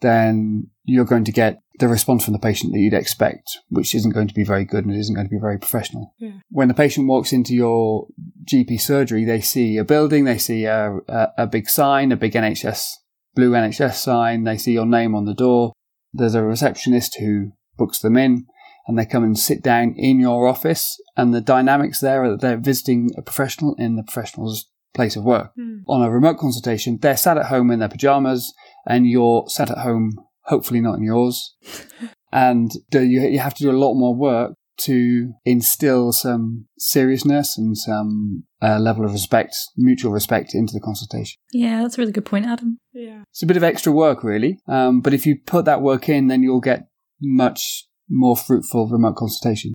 then 0.00 0.68
you're 0.84 1.04
going 1.04 1.24
to 1.24 1.32
get 1.32 1.60
the 1.78 1.88
response 1.88 2.24
from 2.24 2.32
the 2.32 2.38
patient 2.38 2.72
that 2.72 2.78
you'd 2.78 2.94
expect, 2.94 3.58
which 3.68 3.94
isn't 3.94 4.12
going 4.12 4.28
to 4.28 4.34
be 4.34 4.44
very 4.44 4.64
good 4.64 4.84
and 4.84 4.94
it 4.94 4.98
isn't 4.98 5.14
going 5.14 5.26
to 5.26 5.30
be 5.30 5.40
very 5.40 5.58
professional. 5.58 6.14
Yeah. 6.18 6.32
When 6.50 6.68
the 6.68 6.74
patient 6.74 7.06
walks 7.08 7.32
into 7.32 7.54
your 7.54 8.08
GP 8.44 8.80
surgery, 8.80 9.24
they 9.24 9.40
see 9.40 9.76
a 9.76 9.84
building, 9.84 10.24
they 10.24 10.38
see 10.38 10.64
a, 10.64 10.98
a, 11.08 11.28
a 11.38 11.46
big 11.46 11.68
sign, 11.68 12.10
a 12.10 12.16
big 12.16 12.32
NHS, 12.32 12.94
blue 13.34 13.52
NHS 13.52 13.94
sign, 13.94 14.44
they 14.44 14.58
see 14.58 14.72
your 14.72 14.86
name 14.86 15.14
on 15.14 15.24
the 15.24 15.34
door. 15.34 15.72
There's 16.12 16.34
a 16.34 16.42
receptionist 16.42 17.18
who 17.18 17.52
books 17.76 18.00
them 18.00 18.16
in 18.16 18.46
and 18.88 18.98
they 18.98 19.06
come 19.06 19.22
and 19.22 19.38
sit 19.38 19.62
down 19.62 19.94
in 19.96 20.18
your 20.18 20.48
office 20.48 20.98
and 21.16 21.32
the 21.32 21.42
dynamics 21.42 22.00
there 22.00 22.24
are 22.24 22.30
that 22.30 22.40
they're 22.40 22.56
visiting 22.56 23.10
a 23.16 23.22
professional 23.22 23.74
in 23.78 23.96
the 23.96 24.02
professional's 24.02 24.68
place 24.94 25.14
of 25.14 25.22
work. 25.22 25.52
Mm. 25.58 25.82
On 25.86 26.02
a 26.02 26.10
remote 26.10 26.38
consultation, 26.38 26.98
they're 27.00 27.16
sat 27.16 27.36
at 27.36 27.46
home 27.46 27.70
in 27.70 27.80
their 27.80 27.90
pajamas 27.90 28.52
and 28.86 29.06
you're 29.06 29.44
sat 29.48 29.70
at 29.70 29.78
home, 29.78 30.16
hopefully 30.44 30.80
not 30.80 30.94
in 30.94 31.04
yours. 31.04 31.54
and 32.32 32.72
you, 32.92 33.20
you 33.20 33.38
have 33.38 33.54
to 33.54 33.62
do 33.62 33.70
a 33.70 33.72
lot 33.72 33.94
more 33.94 34.16
work 34.16 34.54
to 34.78 35.32
instill 35.44 36.12
some 36.12 36.66
seriousness 36.78 37.58
and 37.58 37.76
some 37.76 38.44
uh, 38.62 38.78
level 38.78 39.04
of 39.04 39.12
respect, 39.12 39.54
mutual 39.76 40.12
respect 40.12 40.54
into 40.54 40.72
the 40.72 40.80
consultation. 40.80 41.36
Yeah, 41.52 41.82
that's 41.82 41.98
a 41.98 42.00
really 42.00 42.12
good 42.12 42.24
point, 42.24 42.46
Adam. 42.46 42.78
Yeah. 42.92 43.22
It's 43.30 43.42
a 43.42 43.46
bit 43.46 43.56
of 43.56 43.64
extra 43.64 43.92
work, 43.92 44.22
really. 44.24 44.60
Um, 44.66 45.00
but 45.00 45.12
if 45.12 45.26
you 45.26 45.36
put 45.44 45.64
that 45.66 45.82
work 45.82 46.08
in, 46.08 46.28
then 46.28 46.42
you'll 46.42 46.60
get 46.60 46.88
much 47.20 47.87
more 48.08 48.36
fruitful 48.36 48.88
remote 48.88 49.16
consultation. 49.16 49.72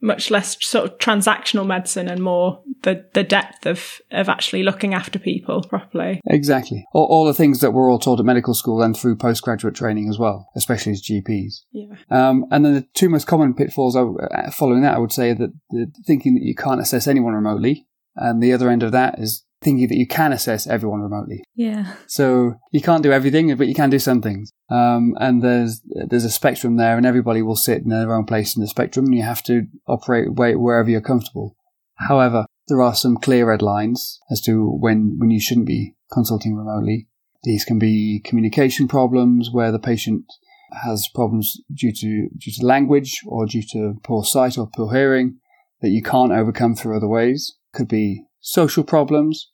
Much 0.00 0.30
less 0.30 0.62
sort 0.64 0.84
of 0.84 0.98
transactional 0.98 1.66
medicine 1.66 2.06
and 2.06 2.22
more 2.22 2.62
the, 2.82 3.08
the 3.14 3.24
depth 3.24 3.64
of, 3.66 4.00
of 4.10 4.28
actually 4.28 4.62
looking 4.62 4.92
after 4.92 5.18
people 5.18 5.62
properly. 5.62 6.20
Exactly. 6.26 6.84
All, 6.92 7.06
all 7.06 7.24
the 7.24 7.32
things 7.34 7.60
that 7.60 7.72
we're 7.72 7.90
all 7.90 7.98
taught 7.98 8.20
at 8.20 8.26
medical 8.26 8.52
school 8.52 8.82
and 8.82 8.96
through 8.96 9.16
postgraduate 9.16 9.74
training 9.74 10.08
as 10.08 10.18
well, 10.18 10.50
especially 10.54 10.92
as 10.92 11.02
GPs. 11.02 11.62
Yeah. 11.72 11.94
Um, 12.10 12.44
and 12.50 12.64
then 12.64 12.74
the 12.74 12.86
two 12.94 13.08
most 13.08 13.26
common 13.26 13.54
pitfalls 13.54 13.96
uh, 13.96 14.50
following 14.52 14.82
that, 14.82 14.94
I 14.94 14.98
would 14.98 15.12
say 15.12 15.32
that 15.32 15.52
the 15.70 15.90
thinking 16.06 16.34
that 16.34 16.44
you 16.44 16.54
can't 16.54 16.80
assess 16.80 17.06
anyone 17.06 17.32
remotely. 17.32 17.86
And 18.14 18.42
the 18.42 18.52
other 18.52 18.70
end 18.70 18.82
of 18.82 18.92
that 18.92 19.18
is 19.18 19.44
thinking 19.62 19.88
that 19.88 19.96
you 19.96 20.06
can 20.06 20.32
assess 20.32 20.66
everyone 20.66 21.00
remotely. 21.00 21.42
Yeah. 21.54 21.94
So 22.06 22.54
you 22.72 22.80
can't 22.80 23.02
do 23.02 23.12
everything, 23.12 23.54
but 23.56 23.68
you 23.68 23.74
can 23.74 23.90
do 23.90 23.98
some 23.98 24.20
things. 24.20 24.50
Um, 24.70 25.14
and 25.18 25.42
there's 25.42 25.82
there's 26.08 26.24
a 26.24 26.30
spectrum 26.30 26.76
there, 26.76 26.96
and 26.96 27.06
everybody 27.06 27.42
will 27.42 27.56
sit 27.56 27.82
in 27.82 27.88
their 27.88 28.14
own 28.14 28.26
place 28.26 28.56
in 28.56 28.62
the 28.62 28.68
spectrum, 28.68 29.06
and 29.06 29.14
you 29.14 29.22
have 29.22 29.42
to 29.44 29.66
operate 29.86 30.32
wherever 30.32 30.90
you're 30.90 31.00
comfortable. 31.00 31.56
However, 32.08 32.46
there 32.68 32.82
are 32.82 32.94
some 32.94 33.16
clear 33.16 33.48
red 33.48 33.62
lines 33.62 34.20
as 34.30 34.40
to 34.42 34.68
when 34.68 35.16
when 35.18 35.30
you 35.30 35.40
shouldn't 35.40 35.66
be 35.66 35.94
consulting 36.12 36.56
remotely. 36.56 37.08
These 37.44 37.64
can 37.64 37.78
be 37.78 38.20
communication 38.24 38.88
problems 38.88 39.50
where 39.52 39.70
the 39.70 39.78
patient 39.78 40.24
has 40.84 41.08
problems 41.14 41.60
due 41.72 41.92
to 41.92 42.28
due 42.36 42.52
to 42.52 42.66
language 42.66 43.20
or 43.26 43.46
due 43.46 43.62
to 43.72 43.94
poor 44.02 44.24
sight 44.24 44.58
or 44.58 44.68
poor 44.74 44.92
hearing 44.92 45.38
that 45.80 45.90
you 45.90 46.02
can't 46.02 46.32
overcome 46.32 46.74
through 46.74 46.96
other 46.96 47.08
ways. 47.08 47.56
Could 47.72 47.88
be 47.88 48.25
social 48.46 48.84
problems, 48.84 49.50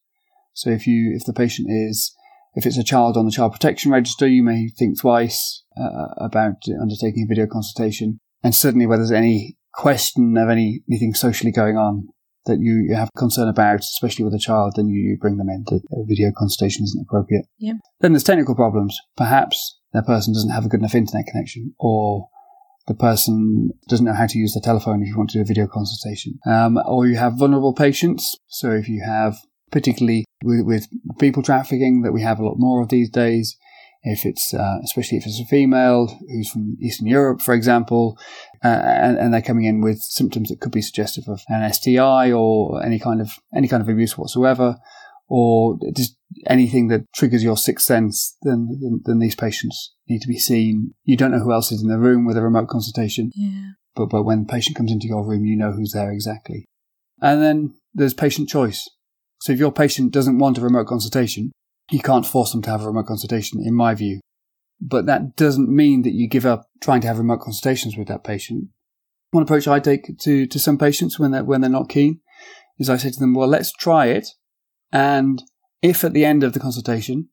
so 0.53 0.71
if 0.71 0.87
you, 0.87 1.15
if 1.17 1.25
the 1.25 1.33
patient 1.33 1.69
is, 1.71 2.15
if 2.55 2.67
it's 2.67 2.77
a 2.77 2.85
child 2.85 3.17
on 3.17 3.25
the 3.25 3.33
child 3.33 3.53
protection 3.53 3.91
register, 3.91 4.29
you 4.29 4.43
may 4.43 4.69
think 4.69 5.01
twice 5.01 5.65
uh, 5.81 6.09
about 6.19 6.57
undertaking 6.81 7.25
a 7.25 7.29
video 7.29 7.47
consultation. 7.47 8.21
And 8.45 8.55
certainly 8.55 8.87
where 8.87 8.99
there's 8.99 9.11
any 9.11 9.57
question 9.73 10.37
of 10.37 10.51
any, 10.51 10.83
anything 10.91 11.15
socially 11.15 11.53
going 11.53 11.77
on 11.77 12.09
that 12.45 12.59
you, 12.61 12.85
you 12.89 12.95
have 12.95 13.09
concern 13.17 13.49
about, 13.49 13.81
especially 13.81 14.25
with 14.25 14.35
a 14.35 14.39
child, 14.39 14.75
then 14.77 14.89
you, 14.89 15.17
bring 15.19 15.39
them 15.39 15.49
in. 15.49 15.65
That 15.69 15.83
a 15.93 16.05
video 16.05 16.31
consultation 16.37 16.85
isn't 16.85 17.07
appropriate. 17.09 17.47
Yeah. 17.57 17.75
Then 18.01 18.13
there's 18.13 18.25
technical 18.25 18.55
problems. 18.55 18.99
Perhaps 19.17 19.79
that 19.95 20.07
person 20.07 20.35
doesn't 20.35 20.51
have 20.51 20.67
a 20.67 20.69
good 20.69 20.81
enough 20.81 20.95
internet 20.95 21.27
connection 21.27 21.75
or 21.79 22.29
the 22.89 22.95
person 22.95 23.71
doesn't 23.89 24.05
know 24.05 24.15
how 24.15 24.27
to 24.27 24.39
use 24.39 24.55
the 24.55 24.61
telephone 24.61 25.03
if 25.03 25.09
you 25.09 25.17
want 25.17 25.31
to 25.31 25.39
do 25.39 25.43
a 25.43 25.47
video 25.47 25.67
consultation. 25.67 26.39
Um, 26.47 26.79
or 26.85 27.07
you 27.07 27.17
have 27.17 27.39
vulnerable 27.39 27.75
patients. 27.75 28.37
So 28.49 28.73
if 28.73 28.89
you 28.89 29.03
have 29.07 29.37
particularly 29.73 30.25
with, 30.45 30.65
with, 30.65 30.87
people 31.19 31.43
trafficking 31.43 32.03
that 32.03 32.13
we 32.13 32.23
have 32.23 32.39
a 32.39 32.45
lot 32.45 32.59
more 32.59 32.81
of 32.81 32.91
these 32.91 33.11
days. 33.11 33.57
If 34.05 34.27
it's, 34.27 34.53
uh, 34.53 34.79
especially 34.83 35.19
if 35.19 35.27
it's 35.27 35.41
a 35.41 35.45
female 35.45 36.19
who's 36.29 36.51
from 36.51 36.77
Eastern 36.81 37.07
Europe, 37.07 37.41
for 37.41 37.55
example, 37.55 38.19
uh, 38.65 38.67
and, 38.67 39.17
and, 39.17 39.33
they're 39.33 39.41
coming 39.41 39.65
in 39.65 39.81
with 39.81 40.01
symptoms 40.01 40.49
that 40.49 40.61
could 40.61 40.73
be 40.73 40.83
suggestive 40.83 41.29
of 41.29 41.41
an 41.49 41.73
STI 41.73 42.33
or 42.33 42.83
any 42.85 42.99
kind 42.99 43.21
of, 43.21 43.31
any 43.55 43.69
kind 43.69 43.81
of 43.81 43.89
abuse 43.89 44.19
whatsoever, 44.19 44.77
or 45.35 45.79
just 45.97 46.15
anything 46.47 46.89
that 46.89 47.11
triggers 47.15 47.43
your 47.43 47.57
sixth 47.57 47.87
sense, 47.87 48.37
then, 48.43 48.69
then, 48.83 49.01
then 49.07 49.19
these 49.19 49.35
patients 49.35 49.95
need 50.07 50.21
to 50.21 50.29
be 50.29 50.37
seen. 50.37 50.93
You 51.05 51.17
don't 51.17 51.31
know 51.31 51.39
who 51.39 51.55
else 51.55 51.73
is 51.73 51.83
in 51.83 51.89
the 51.89 51.99
room 51.99 52.27
with 52.27 52.37
a 52.37 52.43
remote 52.43 52.69
consultation. 52.69 53.31
Yeah. 53.35 53.71
But, 53.97 54.11
but 54.11 54.25
when 54.25 54.41
the 54.41 54.53
patient 54.53 54.77
comes 54.77 54.93
into 54.93 55.07
your 55.07 55.27
room, 55.27 55.47
you 55.47 55.57
know 55.57 55.73
who's 55.73 55.93
there 55.93 56.13
exactly. 56.13 56.67
And 57.23 57.41
then 57.41 57.73
there's 57.95 58.13
patient 58.13 58.51
choice. 58.51 58.87
So 59.41 59.55
if 59.55 59.59
your 59.59 59.73
patient 59.73 60.13
doesn't 60.13 60.39
want 60.39 60.59
a 60.59 60.61
remote 60.61 60.87
consultation, 60.87 61.51
you 61.91 62.01
can't 62.01 62.27
force 62.27 62.53
them 62.53 62.61
to 62.63 62.71
have 62.71 62.83
a 62.83 62.87
remote 62.89 63.07
consultation, 63.07 63.63
in 63.65 63.73
my 63.73 63.95
view. 63.95 64.21
But 64.83 65.07
that 65.07 65.35
doesn't 65.37 65.75
mean 65.75 66.03
that 66.03 66.13
you 66.13 66.29
give 66.29 66.45
up 66.45 66.67
trying 66.83 67.01
to 67.01 67.07
have 67.07 67.17
remote 67.17 67.41
consultations 67.41 67.97
with 67.97 68.09
that 68.09 68.23
patient. 68.23 68.69
One 69.31 69.45
approach 69.45 69.67
I 69.67 69.81
take 69.81 70.19
to, 70.19 70.47
to 70.47 70.59
some 70.59 70.77
patients 70.77 71.19
when 71.19 71.31
they're, 71.31 71.45
when 71.45 71.63
they're 71.63 71.71
not 71.71 71.89
keen 71.89 72.21
is 72.79 72.91
I 72.91 72.99
say 72.99 73.13
to 73.13 73.19
them, 73.19 73.33
well, 73.33 73.49
let's 73.49 73.73
try 73.73 74.09
it. 74.09 74.29
And 74.93 75.43
if 75.81 76.05
at 76.05 76.13
the 76.13 76.25
end 76.25 76.45
of 76.45 76.53
the 76.53 76.61
consultation 76.61 77.29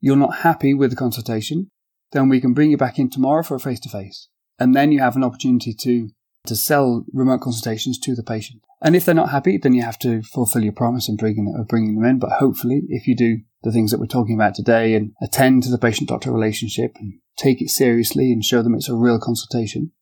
you're 0.00 0.16
not 0.16 0.38
happy 0.38 0.74
with 0.74 0.90
the 0.90 0.96
consultation, 0.96 1.70
then 2.10 2.28
we 2.28 2.40
can 2.40 2.52
bring 2.52 2.70
you 2.70 2.76
back 2.76 2.98
in 2.98 3.08
tomorrow 3.08 3.42
for 3.42 3.54
a 3.54 3.60
face 3.60 3.80
to 3.80 3.88
face. 3.88 4.28
And 4.58 4.74
then 4.74 4.90
you 4.92 5.00
have 5.00 5.16
an 5.16 5.24
opportunity 5.24 5.72
to, 5.74 6.10
to 6.46 6.56
sell 6.56 7.04
remote 7.12 7.40
consultations 7.40 7.98
to 8.00 8.14
the 8.14 8.22
patient. 8.22 8.62
And 8.82 8.96
if 8.96 9.04
they're 9.04 9.14
not 9.14 9.30
happy, 9.30 9.58
then 9.58 9.74
you 9.74 9.82
have 9.82 9.98
to 10.00 10.22
fulfill 10.22 10.64
your 10.64 10.72
promise 10.72 11.08
and 11.08 11.16
bringing, 11.16 11.54
of 11.54 11.60
uh, 11.60 11.64
bringing 11.64 11.94
them 11.94 12.04
in. 12.04 12.18
But 12.18 12.32
hopefully, 12.32 12.82
if 12.88 13.06
you 13.06 13.14
do 13.14 13.38
the 13.62 13.70
things 13.70 13.92
that 13.92 14.00
we're 14.00 14.06
talking 14.06 14.34
about 14.34 14.56
today 14.56 14.94
and 14.94 15.12
attend 15.22 15.62
to 15.62 15.70
the 15.70 15.78
patient 15.78 16.08
doctor 16.08 16.32
relationship 16.32 16.96
and 16.96 17.14
take 17.36 17.62
it 17.62 17.70
seriously 17.70 18.32
and 18.32 18.44
show 18.44 18.60
them 18.60 18.74
it's 18.74 18.88
a 18.88 18.96
real 18.96 19.20
consultation, 19.20 19.92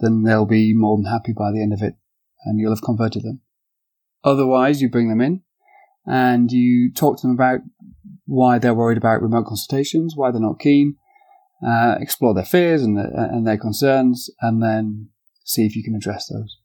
then 0.00 0.22
they'll 0.22 0.44
be 0.44 0.74
more 0.74 0.98
than 0.98 1.06
happy 1.06 1.32
by 1.32 1.50
the 1.50 1.62
end 1.62 1.72
of 1.72 1.82
it 1.82 1.94
and 2.44 2.60
you'll 2.60 2.72
have 2.72 2.82
converted 2.82 3.22
them. 3.22 3.40
Otherwise, 4.22 4.82
you 4.82 4.90
bring 4.90 5.08
them 5.08 5.22
in 5.22 5.42
and 6.06 6.50
you 6.50 6.92
talk 6.92 7.18
to 7.18 7.26
them 7.26 7.34
about 7.34 7.60
why 8.26 8.58
they're 8.58 8.74
worried 8.74 8.98
about 8.98 9.22
remote 9.22 9.46
consultations, 9.46 10.14
why 10.16 10.30
they're 10.30 10.40
not 10.40 10.60
keen, 10.60 10.96
uh, 11.66 11.96
explore 12.00 12.34
their 12.34 12.44
fears 12.44 12.82
and, 12.82 12.96
the, 12.96 13.10
and 13.14 13.46
their 13.46 13.58
concerns, 13.58 14.30
and 14.40 14.62
then 14.62 15.08
see 15.44 15.66
if 15.66 15.74
you 15.74 15.82
can 15.82 15.94
address 15.94 16.28
those. 16.28 16.58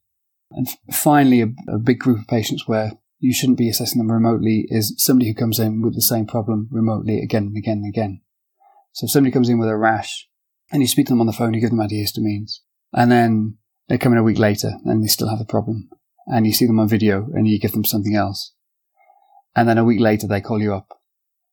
And 0.52 0.68
finally, 0.92 1.42
a, 1.42 1.48
a 1.68 1.78
big 1.78 1.98
group 1.98 2.20
of 2.20 2.28
patients 2.28 2.68
where 2.68 2.92
you 3.18 3.32
shouldn't 3.32 3.58
be 3.58 3.68
assessing 3.68 3.98
them 3.98 4.12
remotely 4.12 4.66
is 4.68 4.94
somebody 4.98 5.28
who 5.28 5.34
comes 5.34 5.58
in 5.58 5.82
with 5.82 5.94
the 5.94 6.02
same 6.02 6.26
problem 6.26 6.68
remotely 6.70 7.20
again 7.20 7.44
and 7.44 7.56
again 7.56 7.78
and 7.78 7.88
again. 7.88 8.20
So 8.92 9.06
if 9.06 9.10
somebody 9.10 9.32
comes 9.32 9.48
in 9.48 9.58
with 9.58 9.68
a 9.68 9.76
rash 9.76 10.28
and 10.70 10.82
you 10.82 10.88
speak 10.88 11.06
to 11.06 11.12
them 11.12 11.20
on 11.20 11.26
the 11.26 11.32
phone, 11.32 11.52
you 11.52 11.60
give 11.60 11.70
them 11.70 11.80
antihistamines, 11.80 12.60
and 12.92 13.10
then 13.10 13.58
they 13.88 13.98
come 13.98 14.12
in 14.12 14.18
a 14.18 14.22
week 14.22 14.38
later 14.38 14.72
and 14.84 15.02
they 15.02 15.08
still 15.08 15.28
have 15.28 15.38
the 15.38 15.44
problem, 15.44 15.88
and 16.26 16.46
you 16.46 16.52
see 16.52 16.66
them 16.66 16.78
on 16.78 16.88
video 16.88 17.26
and 17.34 17.46
you 17.48 17.58
give 17.58 17.72
them 17.72 17.84
something 17.84 18.14
else, 18.14 18.52
and 19.56 19.68
then 19.68 19.78
a 19.78 19.84
week 19.84 20.00
later 20.00 20.28
they 20.28 20.40
call 20.40 20.60
you 20.60 20.74
up, 20.74 21.00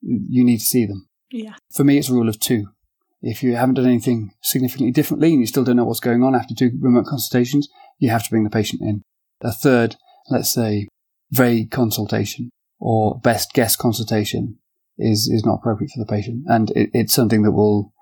you 0.02 0.44
need 0.44 0.58
to 0.58 0.66
see 0.66 0.86
them. 0.86 1.08
Yeah. 1.32 1.56
For 1.72 1.84
me, 1.84 1.98
it's 1.98 2.10
a 2.10 2.14
rule 2.14 2.30
of 2.30 2.40
two. 2.40 2.68
If 3.22 3.42
you 3.42 3.56
haven't 3.56 3.76
done 3.76 3.88
anything 3.88 4.34
significantly 4.42 4.92
differently 4.92 5.32
and 5.32 5.40
you 5.40 5.48
still 5.48 5.64
don't 5.64 5.78
know 5.78 5.86
what's 5.86 6.02
going 6.02 6.22
on 6.22 6.36
after 6.36 6.54
two 6.54 6.72
remote 6.80 7.06
consultations, 7.06 7.70
you 7.98 8.10
have 8.10 8.24
to 8.24 8.30
bring 8.30 8.44
the 8.44 8.50
patient 8.50 8.82
in. 8.82 9.02
A 9.42 9.52
third, 9.52 9.96
let's 10.30 10.54
say, 10.54 10.90
vague 11.32 11.72
consultation 11.72 12.50
or 12.80 13.20
best 13.22 13.54
guess 13.54 13.78
consultation 13.78 14.60
is, 14.98 15.30
is 15.34 15.46
not 15.46 15.56
appropriate 15.56 15.92
for 15.92 16.04
the 16.04 16.12
patient. 16.12 16.44
And 16.48 16.70
it, 16.72 16.90
it's 16.94 17.14
something 17.14 17.44
that 17.44 17.54
will 17.54 17.94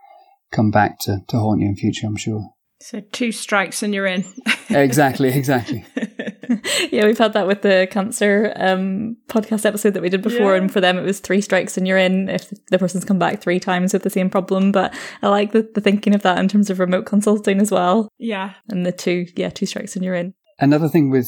come 0.51 0.71
back 0.71 0.99
to, 1.01 1.19
to 1.27 1.37
haunt 1.37 1.61
you 1.61 1.67
in 1.67 1.75
future, 1.75 2.07
I'm 2.07 2.17
sure. 2.17 2.49
So 2.81 3.01
two 3.11 3.31
strikes 3.31 3.83
and 3.83 3.93
you're 3.93 4.07
in. 4.07 4.25
exactly, 4.69 5.29
exactly. 5.29 5.85
yeah, 6.91 7.05
we've 7.05 7.17
had 7.17 7.33
that 7.33 7.47
with 7.47 7.61
the 7.61 7.87
cancer 7.91 8.53
um, 8.55 9.17
podcast 9.27 9.65
episode 9.65 9.93
that 9.93 10.01
we 10.01 10.09
did 10.09 10.21
before, 10.21 10.51
Yeah. 10.55 10.61
and 10.61 10.71
for 10.71 10.81
them 10.81 10.97
it 10.97 11.03
was 11.03 11.19
three 11.19 11.41
strikes 11.41 11.77
and 11.77 11.87
you're 11.87 11.97
in 11.97 12.29
if 12.29 12.51
the 12.69 12.79
person's 12.79 13.05
come 13.05 13.19
back 13.19 13.41
three 13.41 13.59
times 13.59 13.93
with 13.93 14.03
the 14.03 14.09
same 14.09 14.29
problem. 14.29 14.71
But 14.71 14.93
I 15.21 15.29
like 15.29 15.51
the, 15.51 15.69
the 15.73 15.81
thinking 15.81 16.13
of 16.15 16.21
that 16.23 16.37
in 16.39 16.47
terms 16.47 16.69
of 16.69 16.79
remote 16.79 17.05
consulting 17.05 17.59
as 17.59 17.71
well, 17.71 18.09
yeah. 18.17 18.53
and 18.69 18.85
the 18.85 18.91
two, 18.91 19.25
yeah, 19.35 19.49
two 19.49 19.65
strikes 19.65 19.95
and 19.95 20.03
you're 20.05 20.15
in. 20.15 20.33
Another 20.59 20.87
thing 20.89 21.09
with 21.09 21.27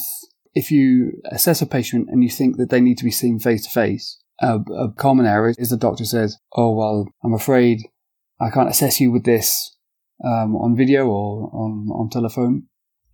if 0.53 0.69
you 0.69 1.13
assess 1.31 1.61
a 1.61 1.65
patient 1.65 2.07
and 2.11 2.23
you 2.23 2.29
think 2.29 2.57
that 2.57 2.69
they 2.69 2.81
need 2.81 2.97
to 2.99 3.03
be 3.03 3.11
seen 3.11 3.39
face 3.39 3.63
to 3.65 3.71
face, 3.71 4.19
a 4.41 4.59
a 4.77 4.91
common 4.97 5.25
error 5.25 5.53
is 5.57 5.69
the 5.69 5.77
doctor 5.77 6.05
says, 6.05 6.37
"Oh 6.55 6.73
well, 6.75 7.07
I'm 7.23 7.33
afraid 7.33 7.79
I 8.39 8.49
can't 8.49 8.69
assess 8.69 8.99
you 8.99 9.11
with 9.11 9.23
this 9.25 9.75
um, 10.23 10.55
on 10.55 10.75
video 10.75 11.07
or 11.07 11.49
on 11.53 11.87
on 11.91 12.09
telephone. 12.09 12.63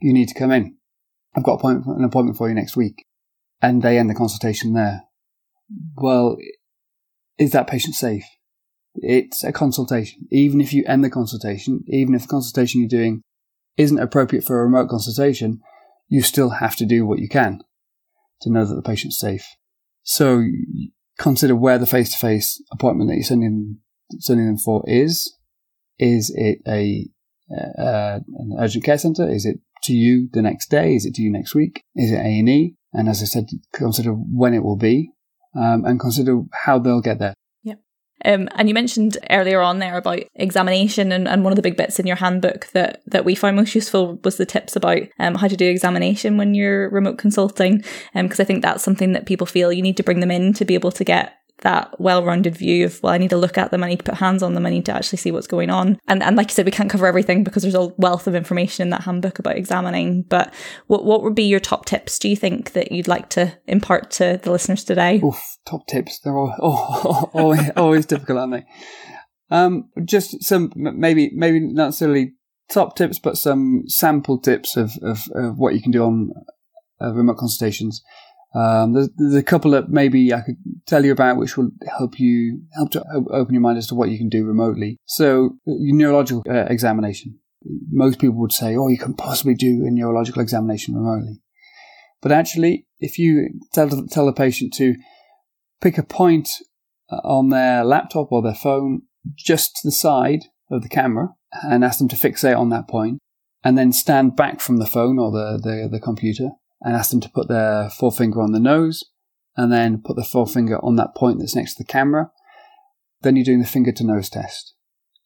You 0.01 0.13
need 0.13 0.28
to 0.30 0.34
come 0.39 0.51
in. 0.51 0.75
I've 1.39 1.60
got 1.60 1.63
an 1.63 2.03
appointment 2.03 2.38
for 2.38 2.50
you 2.50 2.55
next 2.55 2.75
week," 2.75 3.05
and 3.62 3.81
they 3.81 3.98
end 3.98 4.10
the 4.10 4.15
consultation 4.15 4.74
there. 4.74 5.03
Well, 5.96 6.38
is 7.38 7.51
that 7.51 7.67
patient 7.67 7.96
safe? 7.96 8.25
It's 8.96 9.43
a 9.43 9.51
consultation. 9.51 10.27
Even 10.31 10.62
if 10.62 10.74
you 10.74 10.84
end 10.86 11.03
the 11.03 11.10
consultation, 11.10 11.84
even 11.88 12.15
if 12.15 12.24
the 12.24 12.27
consultation 12.27 12.81
you're 12.81 12.89
doing 12.89 13.22
isn't 13.77 14.00
appropriate 14.00 14.43
for 14.43 14.60
a 14.60 14.63
remote 14.63 14.89
consultation, 14.89 15.62
you 16.08 16.22
still 16.22 16.50
have 16.50 16.75
to 16.77 16.86
do 16.86 17.05
what 17.05 17.19
you 17.19 17.29
can 17.29 17.62
to 18.41 18.51
know 18.51 18.65
that 18.65 18.75
the 18.75 18.81
patient's 18.81 19.19
safe. 19.19 19.46
So 20.03 20.43
consider 21.17 21.55
where 21.55 21.77
the 21.77 21.86
face-to-face 21.86 22.63
appointment 22.72 23.10
that 23.10 23.15
you're 23.15 23.24
sending 23.24 23.77
sending 24.19 24.48
them 24.48 24.58
for 24.58 24.84
is. 24.88 25.36
Is 26.00 26.34
it 26.36 26.60
a 26.67 27.08
uh, 27.51 28.19
an 28.38 28.55
urgent 28.60 28.84
care 28.84 28.98
centre? 28.98 29.29
Is 29.29 29.46
it 29.46 29.60
to 29.83 29.93
you 29.93 30.29
the 30.31 30.41
next 30.41 30.69
day? 30.69 30.95
Is 30.95 31.05
it 31.05 31.15
to 31.15 31.21
you 31.21 31.31
next 31.31 31.55
week? 31.55 31.83
Is 31.95 32.12
it 32.12 32.17
A 32.17 32.74
and 32.93 33.07
as 33.07 33.21
I 33.21 33.25
said, 33.25 33.48
consider 33.74 34.12
when 34.12 34.53
it 34.53 34.63
will 34.63 34.77
be, 34.77 35.12
um, 35.55 35.86
and 35.86 36.00
consider 36.00 36.41
how 36.65 36.79
they'll 36.79 37.01
get 37.01 37.19
there. 37.19 37.36
Um, 38.25 38.50
and 38.53 38.67
you 38.67 38.74
mentioned 38.74 39.17
earlier 39.29 39.62
on 39.62 39.79
there 39.79 39.98
about 39.98 40.24
examination, 40.36 41.12
and, 41.12 41.27
and 41.27 41.43
one 41.43 41.53
of 41.53 41.55
the 41.55 41.62
big 41.62 41.77
bits 41.77 42.00
in 42.00 42.07
your 42.07 42.17
handbook 42.17 42.67
that, 42.74 43.01
that 43.07 43.25
we 43.25 43.36
found 43.36 43.55
most 43.55 43.75
useful 43.75 44.19
was 44.24 44.38
the 44.38 44.45
tips 44.45 44.75
about 44.75 45.03
um, 45.19 45.36
how 45.36 45.48
to 45.48 45.55
do 45.55 45.69
examination 45.69 46.38
when 46.38 46.53
you're 46.53 46.89
remote 46.89 47.17
consulting. 47.17 47.83
Because 48.13 48.39
I 48.39 48.43
think 48.43 48.62
that's 48.62 48.83
something 48.83 49.13
that 49.13 49.25
people 49.25 49.48
feel 49.48 49.71
you 49.71 49.81
need 49.81 49.98
to 49.98 50.03
bring 50.03 50.19
them 50.19 50.31
in 50.31 50.53
to 50.53 50.65
be 50.65 50.74
able 50.74 50.91
to 50.91 51.03
get 51.03 51.33
that 51.62 52.00
well-rounded 52.00 52.56
view 52.56 52.86
of 52.86 53.01
well 53.04 53.13
i 53.13 53.18
need 53.18 53.30
to 53.30 53.38
look 53.38 53.58
at 53.58 53.72
them 53.72 53.84
i 53.84 53.89
need 53.89 54.00
to 54.00 54.04
put 54.04 54.16
hands 54.16 54.42
on 54.42 54.54
them 54.54 54.66
i 54.66 54.70
need 54.70 54.86
to 54.86 54.94
actually 54.94 55.18
see 55.18 55.32
what's 55.32 55.48
going 55.48 55.70
on 55.70 56.00
and 56.08 56.24
and 56.24 56.36
like 56.36 56.50
you 56.50 56.54
said 56.54 56.66
we 56.66 56.72
can't 56.72 56.89
cover 56.89 57.06
everything 57.06 57.44
because 57.44 57.63
there's 57.63 57.75
a 57.75 57.88
wealth 57.98 58.28
of 58.28 58.36
information 58.36 58.84
in 58.84 58.89
that 58.89 59.04
handbook 59.04 59.39
about 59.39 59.58
examining 59.58 60.22
but 60.24 60.54
what 60.88 61.06
what 61.06 61.24
would 61.24 61.36
be 61.36 61.44
your 61.44 61.60
top 61.60 61.86
tips 61.86 62.18
do 62.20 62.30
you 62.30 62.36
think 62.36 62.72
that 62.74 62.92
you'd 62.92 63.08
like 63.08 63.30
to 63.30 63.58
impart 63.68 64.10
to 64.10 64.39
the 64.44 64.51
listeners 64.51 64.84
today 64.84 65.20
Oof, 65.24 65.58
top 65.70 65.88
tips. 65.88 66.20
They're 66.20 66.38
all, 66.38 67.30
always, 67.34 67.70
always 67.75 68.06
difficult, 68.06 68.39
aren't 68.39 68.54
they? 68.54 68.66
Um, 69.51 69.89
just 70.06 70.44
some, 70.44 70.72
maybe, 70.75 71.32
maybe 71.34 71.60
not 71.60 71.86
necessarily 71.86 72.34
top 72.72 72.96
tips, 72.96 73.20
but 73.20 73.38
some 73.38 73.84
sample 73.88 74.39
tips 74.39 74.78
of, 74.78 74.92
of, 75.01 75.24
of 75.34 75.58
what 75.58 75.74
you 75.74 75.82
can 75.82 75.92
do 75.92 76.04
on 76.04 76.32
uh, 77.01 77.13
remote 77.13 77.38
consultations. 77.38 78.01
Um, 78.53 78.94
there's, 78.94 79.10
there's 79.15 79.36
a 79.36 79.44
couple 79.44 79.72
that 79.72 79.89
maybe 79.89 80.34
I 80.34 80.41
could 80.41 80.56
tell 80.88 81.06
you 81.06 81.12
about, 81.12 81.38
which 81.38 81.56
will 81.56 81.70
help 81.88 82.20
you, 82.20 82.62
help 82.74 82.91
to 82.91 83.03
open 83.32 83.53
your 83.53 83.62
mind 83.62 83.77
as 83.77 83.88
to 83.88 83.96
what 83.96 84.10
you 84.10 84.18
can 84.18 84.29
do 84.29 84.46
remotely. 84.46 84.98
So, 85.06 85.58
your 85.65 85.96
neurological 85.96 86.44
uh, 86.50 86.65
examination. 86.70 87.39
Most 87.91 88.20
people 88.20 88.38
would 88.38 88.53
say, 88.53 88.75
oh, 88.75 88.88
you 88.88 88.98
can 88.98 89.13
possibly 89.13 89.53
do 89.53 89.86
a 89.86 89.91
neurological 89.91 90.41
examination 90.41 90.96
remotely. 90.96 91.41
But 92.22 92.32
actually, 92.32 92.88
if 93.00 93.20
you 93.20 93.50
tell, 93.74 93.89
tell 94.08 94.25
the 94.25 94.34
patient 94.34 94.74
to 94.75 94.96
pick 95.82 95.98
a 95.98 96.03
point 96.03 96.50
uh, 97.12 97.18
on 97.18 97.50
their 97.50 97.84
laptop 97.84 98.32
or 98.32 98.41
their 98.41 98.56
phone 98.56 99.03
just 99.38 99.75
to 99.77 99.88
the 99.88 99.91
side 99.91 100.46
of 100.72 100.82
the 100.82 100.89
camera 100.89 101.29
and 101.63 101.84
ask 101.84 102.00
them 102.00 102.08
to 102.08 102.15
fixate 102.15 102.58
on 102.58 102.70
that 102.70 102.88
point 102.88 103.20
and 103.63 103.77
then 103.77 103.91
stand 103.91 104.36
back 104.36 104.60
from 104.60 104.77
the 104.77 104.86
phone 104.86 105.20
or 105.20 105.32
the, 105.32 105.60
the, 105.62 105.89
the 105.91 106.00
computer 106.00 106.50
and 106.81 106.95
ask 106.95 107.12
them 107.12 107.19
to 107.21 107.29
put 107.29 107.48
their 107.48 107.89
forefinger 107.89 108.41
on 108.41 108.51
the 108.51 108.59
nose 108.59 109.03
and 109.57 109.71
then 109.71 110.01
put 110.03 110.15
the 110.15 110.24
forefinger 110.24 110.77
on 110.83 110.95
that 110.95 111.15
point 111.15 111.39
that's 111.39 111.55
next 111.55 111.75
to 111.75 111.83
the 111.83 111.88
camera. 111.88 112.31
Then 113.21 113.36
you're 113.36 113.45
doing 113.45 113.59
the 113.59 113.67
finger 113.67 113.91
to 113.91 114.05
nose 114.05 114.29
test. 114.29 114.74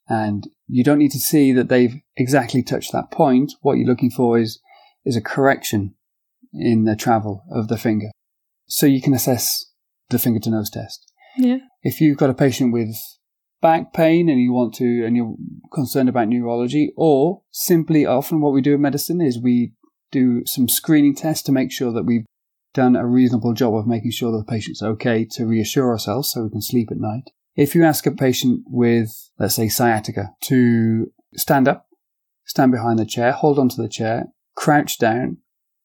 And 0.08 0.48
you 0.66 0.84
don't 0.84 0.98
need 0.98 1.12
to 1.12 1.20
see 1.20 1.52
that 1.52 1.68
they've 1.68 2.00
exactly 2.16 2.62
touched 2.62 2.92
that 2.92 3.10
point. 3.10 3.52
What 3.62 3.74
you're 3.74 3.88
looking 3.88 4.10
for 4.10 4.38
is, 4.38 4.60
is 5.04 5.16
a 5.16 5.22
correction 5.22 5.94
in 6.52 6.84
the 6.84 6.96
travel 6.96 7.44
of 7.50 7.68
the 7.68 7.78
finger. 7.78 8.08
So 8.66 8.86
you 8.86 9.00
can 9.00 9.14
assess 9.14 9.64
the 10.10 10.18
finger 10.18 10.40
to 10.40 10.50
nose 10.50 10.70
test. 10.70 11.12
yeah 11.36 11.58
If 11.82 12.00
you've 12.00 12.18
got 12.18 12.30
a 12.30 12.34
patient 12.34 12.72
with 12.72 12.94
back 13.62 13.92
pain 13.94 14.28
and 14.28 14.40
you 14.40 14.52
want 14.52 14.74
to, 14.74 15.04
and 15.06 15.16
you're 15.16 15.36
concerned 15.72 16.08
about 16.08 16.28
neurology, 16.28 16.92
or 16.96 17.42
simply 17.50 18.04
often 18.04 18.40
what 18.40 18.52
we 18.52 18.60
do 18.60 18.74
in 18.74 18.80
medicine 18.80 19.20
is 19.20 19.40
we 19.40 19.72
do 20.14 20.46
some 20.46 20.68
screening 20.68 21.14
tests 21.14 21.42
to 21.44 21.52
make 21.52 21.72
sure 21.72 21.92
that 21.92 22.04
we've 22.04 22.24
done 22.72 22.96
a 22.96 23.06
reasonable 23.06 23.52
job 23.52 23.74
of 23.74 23.86
making 23.86 24.12
sure 24.12 24.32
that 24.32 24.38
the 24.38 24.50
patient's 24.50 24.82
okay 24.82 25.26
to 25.32 25.46
reassure 25.46 25.90
ourselves 25.90 26.30
so 26.30 26.44
we 26.44 26.50
can 26.50 26.62
sleep 26.62 26.88
at 26.90 26.98
night. 26.98 27.30
If 27.56 27.74
you 27.74 27.84
ask 27.84 28.06
a 28.06 28.10
patient 28.10 28.62
with, 28.66 29.10
let's 29.38 29.54
say, 29.54 29.68
sciatica 29.68 30.30
to 30.44 31.12
stand 31.34 31.68
up, 31.68 31.86
stand 32.44 32.72
behind 32.72 32.98
the 32.98 33.06
chair, 33.06 33.32
hold 33.32 33.58
onto 33.58 33.80
the 33.80 33.88
chair, 33.88 34.26
crouch 34.56 34.98
down, 34.98 35.38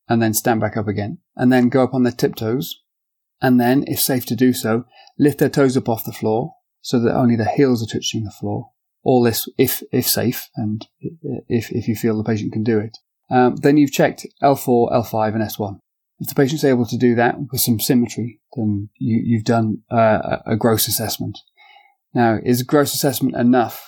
and 0.07 0.21
then 0.21 0.33
stand 0.33 0.61
back 0.61 0.77
up 0.77 0.87
again, 0.87 1.19
and 1.35 1.51
then 1.51 1.69
go 1.69 1.83
up 1.83 1.93
on 1.93 2.03
their 2.03 2.11
tiptoes, 2.11 2.81
and 3.41 3.59
then, 3.59 3.85
if 3.87 3.99
safe 3.99 4.25
to 4.25 4.35
do 4.35 4.51
so, 4.51 4.85
lift 5.17 5.39
their 5.39 5.49
toes 5.49 5.77
up 5.77 5.87
off 5.87 6.03
the 6.03 6.11
floor 6.11 6.55
so 6.81 6.99
that 6.99 7.15
only 7.15 7.35
their 7.35 7.55
heels 7.55 7.81
are 7.81 7.93
touching 7.93 8.25
the 8.25 8.31
floor. 8.31 8.71
All 9.03 9.23
this, 9.23 9.47
if 9.57 9.81
if 9.93 10.07
safe, 10.07 10.49
and 10.55 10.85
if 11.47 11.71
if 11.71 11.87
you 11.87 11.95
feel 11.95 12.17
the 12.17 12.23
patient 12.23 12.51
can 12.51 12.63
do 12.63 12.79
it. 12.79 12.97
Um, 13.31 13.55
then 13.57 13.77
you've 13.77 13.91
checked 13.91 14.25
L4, 14.41 14.91
L5, 14.91 15.35
and 15.35 15.43
S1. 15.43 15.79
If 16.19 16.27
the 16.27 16.35
patient's 16.35 16.63
able 16.63 16.85
to 16.85 16.97
do 16.97 17.15
that 17.15 17.35
with 17.51 17.61
some 17.61 17.79
symmetry, 17.79 18.41
then 18.55 18.89
you, 18.97 19.21
you've 19.23 19.45
done 19.45 19.83
uh, 19.89 20.37
a 20.45 20.55
gross 20.57 20.87
assessment. 20.87 21.37
Now, 22.13 22.39
is 22.43 22.63
gross 22.63 22.93
assessment 22.93 23.35
enough? 23.35 23.85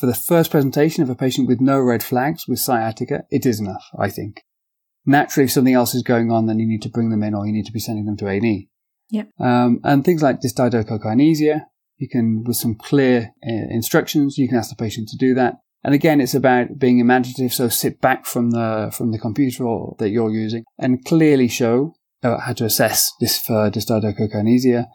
For 0.00 0.06
the 0.06 0.14
first 0.14 0.50
presentation 0.50 1.02
of 1.02 1.10
a 1.10 1.14
patient 1.14 1.46
with 1.46 1.60
no 1.60 1.78
red 1.78 2.02
flags 2.02 2.48
with 2.48 2.58
sciatica, 2.58 3.24
it 3.30 3.46
is 3.46 3.60
enough, 3.60 3.84
I 3.98 4.08
think. 4.08 4.42
Naturally, 5.06 5.44
if 5.44 5.52
something 5.52 5.74
else 5.74 5.94
is 5.94 6.02
going 6.02 6.32
on, 6.32 6.46
then 6.46 6.58
you 6.58 6.66
need 6.66 6.82
to 6.82 6.88
bring 6.88 7.10
them 7.10 7.22
in 7.22 7.34
or 7.34 7.46
you 7.46 7.52
need 7.52 7.66
to 7.66 7.72
be 7.72 7.78
sending 7.78 8.06
them 8.06 8.16
to 8.16 8.26
A&E. 8.26 8.68
Yep. 9.10 9.28
Um, 9.38 9.80
and 9.84 10.04
things 10.04 10.22
like 10.22 10.40
dysdiadochokinesia, 10.40 11.66
you 11.98 12.08
can, 12.08 12.42
with 12.44 12.56
some 12.56 12.74
clear 12.74 13.32
uh, 13.46 13.68
instructions, 13.70 14.38
you 14.38 14.48
can 14.48 14.56
ask 14.56 14.70
the 14.70 14.76
patient 14.76 15.08
to 15.10 15.16
do 15.16 15.34
that. 15.34 15.58
And 15.84 15.94
again, 15.94 16.20
it's 16.20 16.34
about 16.34 16.78
being 16.78 16.98
imaginative. 16.98 17.52
So 17.52 17.68
sit 17.68 18.00
back 18.00 18.24
from 18.24 18.50
the 18.50 18.90
from 18.96 19.12
the 19.12 19.18
computer 19.18 19.64
or, 19.64 19.96
that 19.98 20.10
you're 20.10 20.30
using 20.30 20.64
and 20.78 21.04
clearly 21.04 21.48
show 21.48 21.94
uh, 22.22 22.38
how 22.40 22.54
to 22.54 22.64
assess 22.64 23.12
this 23.20 23.38
for 23.38 23.70
dysdiadochokinesia 23.70 24.86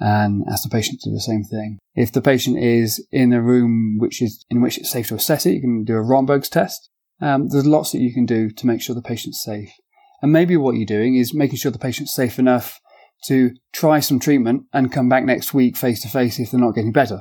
and 0.00 0.44
ask 0.50 0.62
the 0.62 0.70
patient 0.70 1.00
to 1.00 1.10
do 1.10 1.14
the 1.14 1.20
same 1.20 1.42
thing. 1.42 1.78
If 1.94 2.12
the 2.12 2.22
patient 2.22 2.58
is 2.58 3.04
in 3.10 3.32
a 3.32 3.42
room 3.42 3.96
which 3.98 4.22
is 4.22 4.44
in 4.48 4.62
which 4.62 4.78
it's 4.78 4.90
safe 4.90 5.08
to 5.08 5.16
assess 5.16 5.44
it, 5.44 5.52
you 5.52 5.60
can 5.60 5.84
do 5.84 5.96
a 5.96 6.02
Romberg's 6.02 6.48
test. 6.48 6.88
Um, 7.20 7.48
there's 7.48 7.66
lots 7.66 7.92
that 7.92 8.00
you 8.00 8.14
can 8.14 8.26
do 8.26 8.50
to 8.50 8.66
make 8.66 8.80
sure 8.80 8.94
the 8.94 9.02
patient's 9.02 9.42
safe. 9.42 9.72
And 10.22 10.32
maybe 10.32 10.56
what 10.56 10.76
you're 10.76 10.86
doing 10.86 11.16
is 11.16 11.34
making 11.34 11.56
sure 11.56 11.70
the 11.70 11.78
patient's 11.78 12.14
safe 12.14 12.38
enough 12.38 12.80
to 13.26 13.50
try 13.72 14.00
some 14.00 14.20
treatment 14.20 14.62
and 14.72 14.92
come 14.92 15.08
back 15.08 15.24
next 15.24 15.52
week 15.52 15.76
face 15.76 16.00
to 16.02 16.08
face 16.08 16.38
if 16.38 16.50
they're 16.50 16.60
not 16.60 16.74
getting 16.74 16.92
better. 16.92 17.20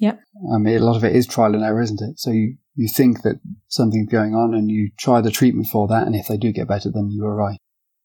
Yep. 0.00 0.18
I 0.54 0.58
mean, 0.58 0.76
a 0.76 0.84
lot 0.84 0.96
of 0.96 1.04
it 1.04 1.14
is 1.14 1.26
trial 1.26 1.54
and 1.54 1.62
error, 1.62 1.82
isn't 1.82 2.00
it? 2.00 2.18
So 2.18 2.30
you, 2.30 2.56
you 2.74 2.88
think 2.88 3.22
that 3.22 3.40
something's 3.68 4.10
going 4.10 4.34
on 4.34 4.54
and 4.54 4.70
you 4.70 4.90
try 4.98 5.20
the 5.20 5.30
treatment 5.30 5.68
for 5.68 5.86
that. 5.88 6.06
And 6.06 6.14
if 6.14 6.28
they 6.28 6.36
do 6.36 6.52
get 6.52 6.68
better, 6.68 6.90
then 6.92 7.10
you 7.10 7.24
are 7.24 7.34
right. 7.34 7.58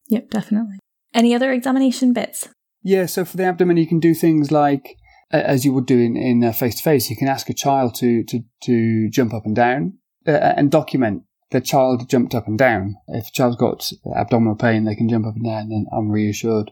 Yep, 0.08 0.30
definitely. 0.30 0.78
Any 1.12 1.34
other 1.34 1.52
examination 1.52 2.12
bits? 2.12 2.48
Yeah. 2.82 3.06
So 3.06 3.24
for 3.24 3.36
the 3.36 3.44
abdomen, 3.44 3.76
you 3.76 3.86
can 3.86 4.00
do 4.00 4.14
things 4.14 4.50
like, 4.50 4.96
as 5.30 5.64
you 5.64 5.72
would 5.72 5.86
do 5.86 5.98
in 5.98 6.52
face 6.52 6.76
to 6.76 6.82
face, 6.82 7.10
you 7.10 7.16
can 7.16 7.28
ask 7.28 7.48
a 7.48 7.54
child 7.54 7.94
to, 7.96 8.24
to, 8.24 8.40
to 8.62 9.10
jump 9.10 9.34
up 9.34 9.44
and 9.44 9.54
down 9.56 9.98
uh, 10.26 10.30
and 10.30 10.70
document 10.70 11.24
the 11.50 11.60
child 11.60 12.08
jumped 12.08 12.34
up 12.34 12.46
and 12.46 12.58
down. 12.58 12.96
If 13.08 13.28
a 13.28 13.32
child's 13.32 13.56
got 13.56 13.90
abdominal 14.16 14.56
pain, 14.56 14.84
they 14.84 14.94
can 14.94 15.08
jump 15.08 15.26
up 15.26 15.34
and 15.34 15.44
down, 15.44 15.62
and 15.62 15.72
then 15.72 15.86
I'm 15.92 16.10
reassured. 16.10 16.70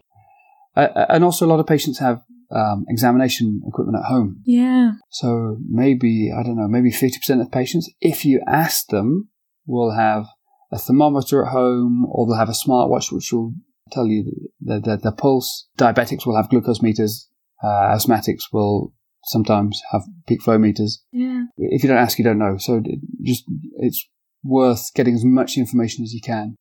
Uh, 0.75 0.87
uh, 0.95 1.05
and 1.09 1.23
also, 1.23 1.45
a 1.45 1.47
lot 1.49 1.59
of 1.59 1.67
patients 1.67 1.99
have 1.99 2.21
um, 2.51 2.85
examination 2.87 3.61
equipment 3.67 3.97
at 4.03 4.09
home. 4.09 4.41
Yeah. 4.45 4.93
So 5.09 5.57
maybe, 5.67 6.31
I 6.31 6.43
don't 6.43 6.57
know, 6.57 6.67
maybe 6.67 6.91
50% 6.91 7.41
of 7.41 7.51
patients, 7.51 7.89
if 8.01 8.25
you 8.25 8.41
ask 8.47 8.87
them, 8.87 9.29
will 9.65 9.91
have 9.91 10.25
a 10.71 10.79
thermometer 10.79 11.45
at 11.45 11.51
home 11.51 12.05
or 12.09 12.25
they'll 12.25 12.37
have 12.37 12.49
a 12.49 12.53
smartwatch 12.53 13.11
which 13.11 13.31
will 13.31 13.53
tell 13.91 14.07
you 14.07 14.49
the, 14.61 14.79
the, 14.79 14.97
the 14.97 15.11
pulse. 15.11 15.67
Diabetics 15.77 16.25
will 16.25 16.35
have 16.35 16.49
glucose 16.49 16.81
meters. 16.81 17.29
Uh, 17.63 17.93
asthmatics 17.93 18.43
will 18.51 18.93
sometimes 19.25 19.81
have 19.91 20.01
peak 20.27 20.41
flow 20.41 20.57
meters. 20.57 21.03
Yeah. 21.11 21.43
If 21.57 21.83
you 21.83 21.89
don't 21.89 21.97
ask, 21.97 22.17
you 22.17 22.23
don't 22.23 22.39
know. 22.39 22.57
So 22.57 22.81
just, 23.23 23.43
it's 23.77 24.07
worth 24.43 24.93
getting 24.95 25.15
as 25.15 25.25
much 25.25 25.57
information 25.57 26.03
as 26.03 26.13
you 26.13 26.21
can 26.21 26.55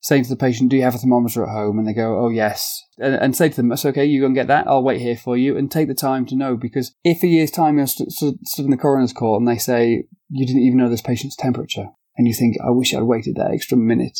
saying 0.00 0.24
to 0.24 0.30
the 0.30 0.36
patient, 0.36 0.70
"Do 0.70 0.76
you 0.76 0.82
have 0.82 0.94
a 0.94 0.98
thermometer 0.98 1.42
at 1.42 1.52
home?" 1.52 1.78
And 1.78 1.86
they 1.86 1.92
go, 1.92 2.18
"Oh 2.18 2.28
yes," 2.28 2.82
and, 2.98 3.14
and 3.14 3.36
say 3.36 3.48
to 3.48 3.56
them, 3.56 3.68
"That's 3.68 3.84
okay. 3.86 4.04
You 4.04 4.20
go 4.20 4.26
and 4.26 4.34
get 4.34 4.48
that. 4.48 4.66
I'll 4.66 4.82
wait 4.82 5.00
here 5.00 5.16
for 5.16 5.36
you." 5.36 5.56
And 5.56 5.70
take 5.70 5.88
the 5.88 5.94
time 5.94 6.26
to 6.26 6.36
know 6.36 6.56
because 6.56 6.94
if 7.04 7.22
a 7.22 7.26
year's 7.26 7.50
time 7.50 7.78
you're 7.78 7.86
st- 7.86 8.12
st- 8.12 8.46
stood 8.46 8.64
in 8.64 8.70
the 8.70 8.76
coroner's 8.76 9.12
court 9.12 9.40
and 9.40 9.48
they 9.48 9.58
say 9.58 10.04
you 10.28 10.46
didn't 10.46 10.62
even 10.62 10.78
know 10.78 10.88
this 10.88 11.02
patient's 11.02 11.36
temperature, 11.36 11.86
and 12.16 12.26
you 12.26 12.34
think, 12.34 12.56
"I 12.66 12.70
wish 12.70 12.94
I'd 12.94 13.02
waited 13.02 13.36
that 13.36 13.50
extra 13.50 13.76
minute 13.76 14.18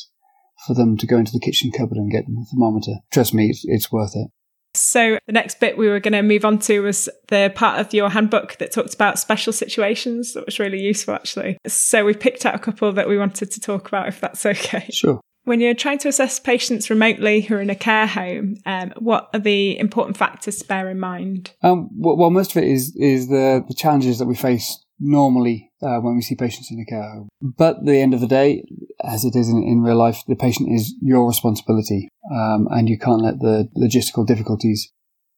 for 0.66 0.74
them 0.74 0.96
to 0.96 1.06
go 1.06 1.18
into 1.18 1.32
the 1.32 1.40
kitchen 1.40 1.70
cupboard 1.70 1.98
and 1.98 2.10
get 2.10 2.26
the 2.26 2.46
thermometer," 2.50 3.00
trust 3.12 3.34
me, 3.34 3.50
it's, 3.50 3.64
it's 3.64 3.92
worth 3.92 4.16
it. 4.16 4.28
So 4.74 5.18
the 5.26 5.32
next 5.32 5.58
bit 5.58 5.78
we 5.78 5.88
were 5.88 6.00
going 6.00 6.12
to 6.12 6.22
move 6.22 6.44
on 6.44 6.58
to 6.60 6.80
was 6.80 7.08
the 7.28 7.50
part 7.54 7.80
of 7.80 7.94
your 7.94 8.10
handbook 8.10 8.58
that 8.58 8.72
talked 8.72 8.92
about 8.92 9.18
special 9.18 9.52
situations. 9.52 10.34
That 10.34 10.44
was 10.44 10.58
really 10.58 10.80
useful, 10.80 11.14
actually. 11.14 11.56
So 11.66 12.04
we 12.04 12.12
picked 12.12 12.44
out 12.44 12.54
a 12.54 12.58
couple 12.58 12.92
that 12.92 13.08
we 13.08 13.16
wanted 13.16 13.50
to 13.52 13.60
talk 13.60 13.88
about, 13.88 14.08
if 14.08 14.20
that's 14.20 14.44
okay. 14.44 14.86
Sure. 14.92 15.20
When 15.46 15.60
you're 15.60 15.74
trying 15.74 15.98
to 15.98 16.08
assess 16.08 16.40
patients 16.40 16.90
remotely 16.90 17.40
who 17.40 17.54
are 17.54 17.60
in 17.60 17.70
a 17.70 17.76
care 17.76 18.08
home, 18.08 18.56
um, 18.66 18.92
what 18.98 19.30
are 19.32 19.38
the 19.38 19.78
important 19.78 20.16
factors 20.16 20.56
to 20.58 20.66
bear 20.66 20.90
in 20.90 20.98
mind? 20.98 21.52
Um, 21.62 21.88
well, 21.94 22.30
most 22.30 22.50
of 22.50 22.64
it 22.64 22.68
is 22.68 22.96
is 22.96 23.28
the 23.28 23.64
the 23.68 23.74
challenges 23.74 24.18
that 24.18 24.26
we 24.26 24.34
face 24.34 24.84
normally 24.98 25.70
uh, 25.82 25.98
when 26.00 26.16
we 26.16 26.22
see 26.22 26.34
patients 26.34 26.72
in 26.72 26.80
a 26.80 26.84
care 26.84 27.00
home. 27.00 27.28
But 27.40 27.76
at 27.76 27.86
the 27.86 28.00
end 28.00 28.12
of 28.12 28.20
the 28.20 28.26
day, 28.26 28.64
as 29.04 29.24
it 29.24 29.36
is 29.36 29.48
in, 29.48 29.62
in 29.62 29.82
real 29.82 29.94
life, 29.94 30.20
the 30.26 30.34
patient 30.34 30.72
is 30.72 30.96
your 31.00 31.28
responsibility, 31.28 32.08
um, 32.34 32.66
and 32.72 32.88
you 32.88 32.98
can't 32.98 33.22
let 33.22 33.38
the 33.38 33.68
logistical 33.76 34.26
difficulties 34.26 34.92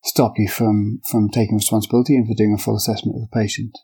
stop 0.05 0.39
you 0.39 0.49
from 0.49 1.01
from 1.11 1.29
taking 1.29 1.57
responsibility 1.57 2.17
and 2.17 2.27
for 2.27 2.35
doing 2.35 2.55
a 2.55 2.59
full 2.59 2.77
assessment 2.77 3.15
of 3.17 3.21
the 3.21 3.39
patient. 3.39 3.77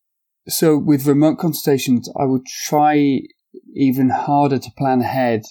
So 0.49 0.79
with 0.79 1.07
remote 1.07 1.39
consultations, 1.39 2.09
I 2.19 2.25
would 2.25 2.47
try 2.47 3.21
even 3.75 4.09
harder 4.09 4.59
to 4.59 4.71
plan 4.79 5.03
ahead 5.03 5.43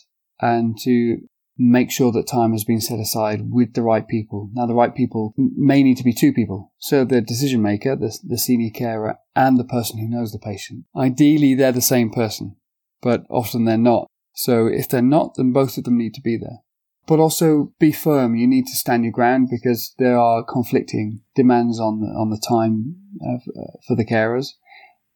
and 0.42 0.78
to 0.84 1.18
make 1.58 1.92
sure 1.92 2.12
that 2.12 2.28
time 2.28 2.52
has 2.52 2.64
been 2.64 2.82
set 2.82 3.00
aside 3.00 3.52
with 3.52 3.74
the 3.74 3.82
right 3.84 4.08
people. 4.08 4.50
Now, 4.54 4.66
the 4.66 4.74
right 4.74 4.94
people 4.94 5.34
may 5.38 5.84
need 5.84 5.98
to 5.98 6.04
be 6.04 6.14
two 6.14 6.34
people. 6.34 6.74
So 6.80 7.06
the 7.06 7.22
decision 7.22 7.62
maker, 7.62 7.96
the, 7.96 8.18
the 8.24 8.38
senior 8.38 8.72
carer, 8.72 9.18
and 9.36 9.60
the 9.60 9.64
person 9.64 10.00
who 10.00 10.10
knows 10.10 10.32
the 10.32 10.40
patient. 10.40 10.86
Ideally, 10.96 11.54
they're 11.54 11.72
the 11.72 11.82
same 11.82 12.10
person, 12.10 12.56
but 13.02 13.24
often 13.30 13.66
they're 13.66 13.78
not. 13.78 14.08
So 14.34 14.66
if 14.66 14.90
they're 14.90 15.02
not, 15.02 15.36
then 15.36 15.54
both 15.54 15.78
of 15.78 15.84
them 15.84 15.98
need 15.98 16.16
to 16.16 16.22
be 16.22 16.38
there. 16.38 16.60
But 17.06 17.20
also 17.20 17.74
be 17.80 17.92
firm. 17.92 18.36
You 18.36 18.48
need 18.48 18.66
to 18.68 18.76
stand 18.76 19.04
your 19.04 19.12
ground 19.12 19.50
because 19.52 19.94
there 20.00 20.18
are 20.18 20.44
conflicting 20.44 21.22
demands 21.36 21.80
on 21.80 22.00
the, 22.00 22.08
on 22.08 22.30
the 22.30 22.42
time 22.48 22.96
uh, 23.22 23.38
for 23.86 23.96
the 23.96 24.06
carers. 24.06 24.48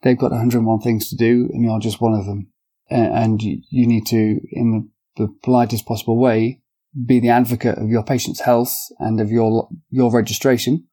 They've 0.04 0.18
got 0.18 0.32
101 0.32 0.82
things 0.82 1.10
to 1.10 1.16
do 1.16 1.50
and 1.52 1.64
you're 1.64 1.80
just 1.80 2.02
one 2.02 2.14
of 2.14 2.26
them. 2.26 2.52
And 2.90 3.42
you 3.42 3.88
need 3.88 4.06
to, 4.08 4.40
in 4.52 4.72
the 4.72 4.90
the 5.18 5.28
politest 5.44 5.86
possible 5.86 6.18
way, 6.18 6.62
be 7.06 7.20
the 7.20 7.30
advocate 7.30 7.78
of 7.78 7.90
your 7.90 8.04
patient's 8.04 8.42
health 8.42 8.76
and 9.00 9.20
of 9.20 9.32
your 9.32 9.70
your 9.90 10.12
registration, 10.12 10.88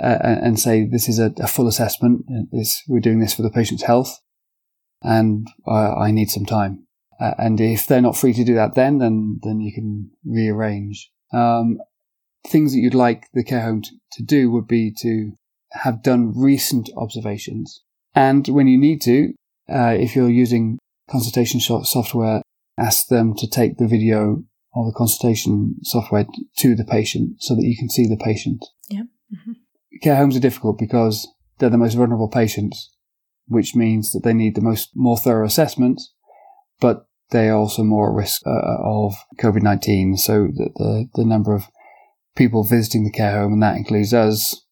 uh, 0.00 0.18
and 0.22 0.58
say 0.58 0.86
this 0.86 1.08
is 1.08 1.18
a, 1.18 1.32
a 1.38 1.46
full 1.46 1.68
assessment. 1.68 2.24
This 2.50 2.82
we're 2.88 3.00
doing 3.00 3.20
this 3.20 3.34
for 3.34 3.42
the 3.42 3.50
patient's 3.50 3.84
health, 3.84 4.20
and 5.02 5.48
uh, 5.66 5.94
I 5.94 6.10
need 6.10 6.30
some 6.30 6.46
time. 6.46 6.86
Uh, 7.20 7.34
and 7.38 7.60
if 7.60 7.86
they're 7.86 8.02
not 8.02 8.16
free 8.16 8.32
to 8.34 8.44
do 8.44 8.54
that, 8.54 8.74
then 8.74 8.98
then 8.98 9.40
then 9.42 9.60
you 9.60 9.72
can 9.72 10.10
rearrange. 10.24 11.10
Um, 11.32 11.78
things 12.46 12.72
that 12.72 12.78
you'd 12.78 12.94
like 12.94 13.26
the 13.34 13.42
care 13.42 13.62
home 13.62 13.82
to, 13.82 13.90
to 14.12 14.22
do 14.22 14.50
would 14.50 14.68
be 14.68 14.92
to 14.98 15.32
have 15.72 16.02
done 16.02 16.32
recent 16.34 16.90
observations, 16.96 17.82
and 18.14 18.46
when 18.48 18.68
you 18.68 18.78
need 18.78 19.00
to, 19.02 19.32
uh, 19.68 19.94
if 19.98 20.16
you're 20.16 20.30
using 20.30 20.78
consultation 21.10 21.60
software 21.60 22.42
ask 22.78 23.08
them 23.08 23.34
to 23.36 23.48
take 23.48 23.78
the 23.78 23.88
video 23.88 24.44
or 24.72 24.84
the 24.84 24.96
consultation 24.96 25.76
software 25.82 26.26
to 26.58 26.74
the 26.74 26.84
patient 26.84 27.36
so 27.40 27.54
that 27.54 27.64
you 27.64 27.76
can 27.76 27.88
see 27.88 28.06
the 28.06 28.16
patient. 28.16 28.64
Yeah. 28.88 29.04
Mm-hmm. 29.32 29.52
Care 30.02 30.16
homes 30.16 30.36
are 30.36 30.40
difficult 30.40 30.78
because 30.78 31.26
they're 31.58 31.70
the 31.70 31.78
most 31.78 31.94
vulnerable 31.94 32.28
patients, 32.28 32.90
which 33.46 33.74
means 33.74 34.12
that 34.12 34.22
they 34.22 34.34
need 34.34 34.54
the 34.54 34.60
most 34.60 34.90
more 34.94 35.16
thorough 35.16 35.46
assessment, 35.46 36.00
but 36.80 37.06
they 37.30 37.48
are 37.48 37.56
also 37.56 37.82
more 37.82 38.10
at 38.10 38.14
risk 38.14 38.42
uh, 38.46 38.76
of 38.84 39.14
COVID 39.38 39.62
nineteen. 39.62 40.16
So 40.16 40.48
the, 40.54 40.70
the 40.76 41.08
the 41.14 41.24
number 41.24 41.54
of 41.54 41.64
people 42.36 42.62
visiting 42.62 43.04
the 43.04 43.10
care 43.10 43.40
home, 43.40 43.54
and 43.54 43.62
that 43.62 43.76
includes 43.76 44.12
us, 44.12 44.66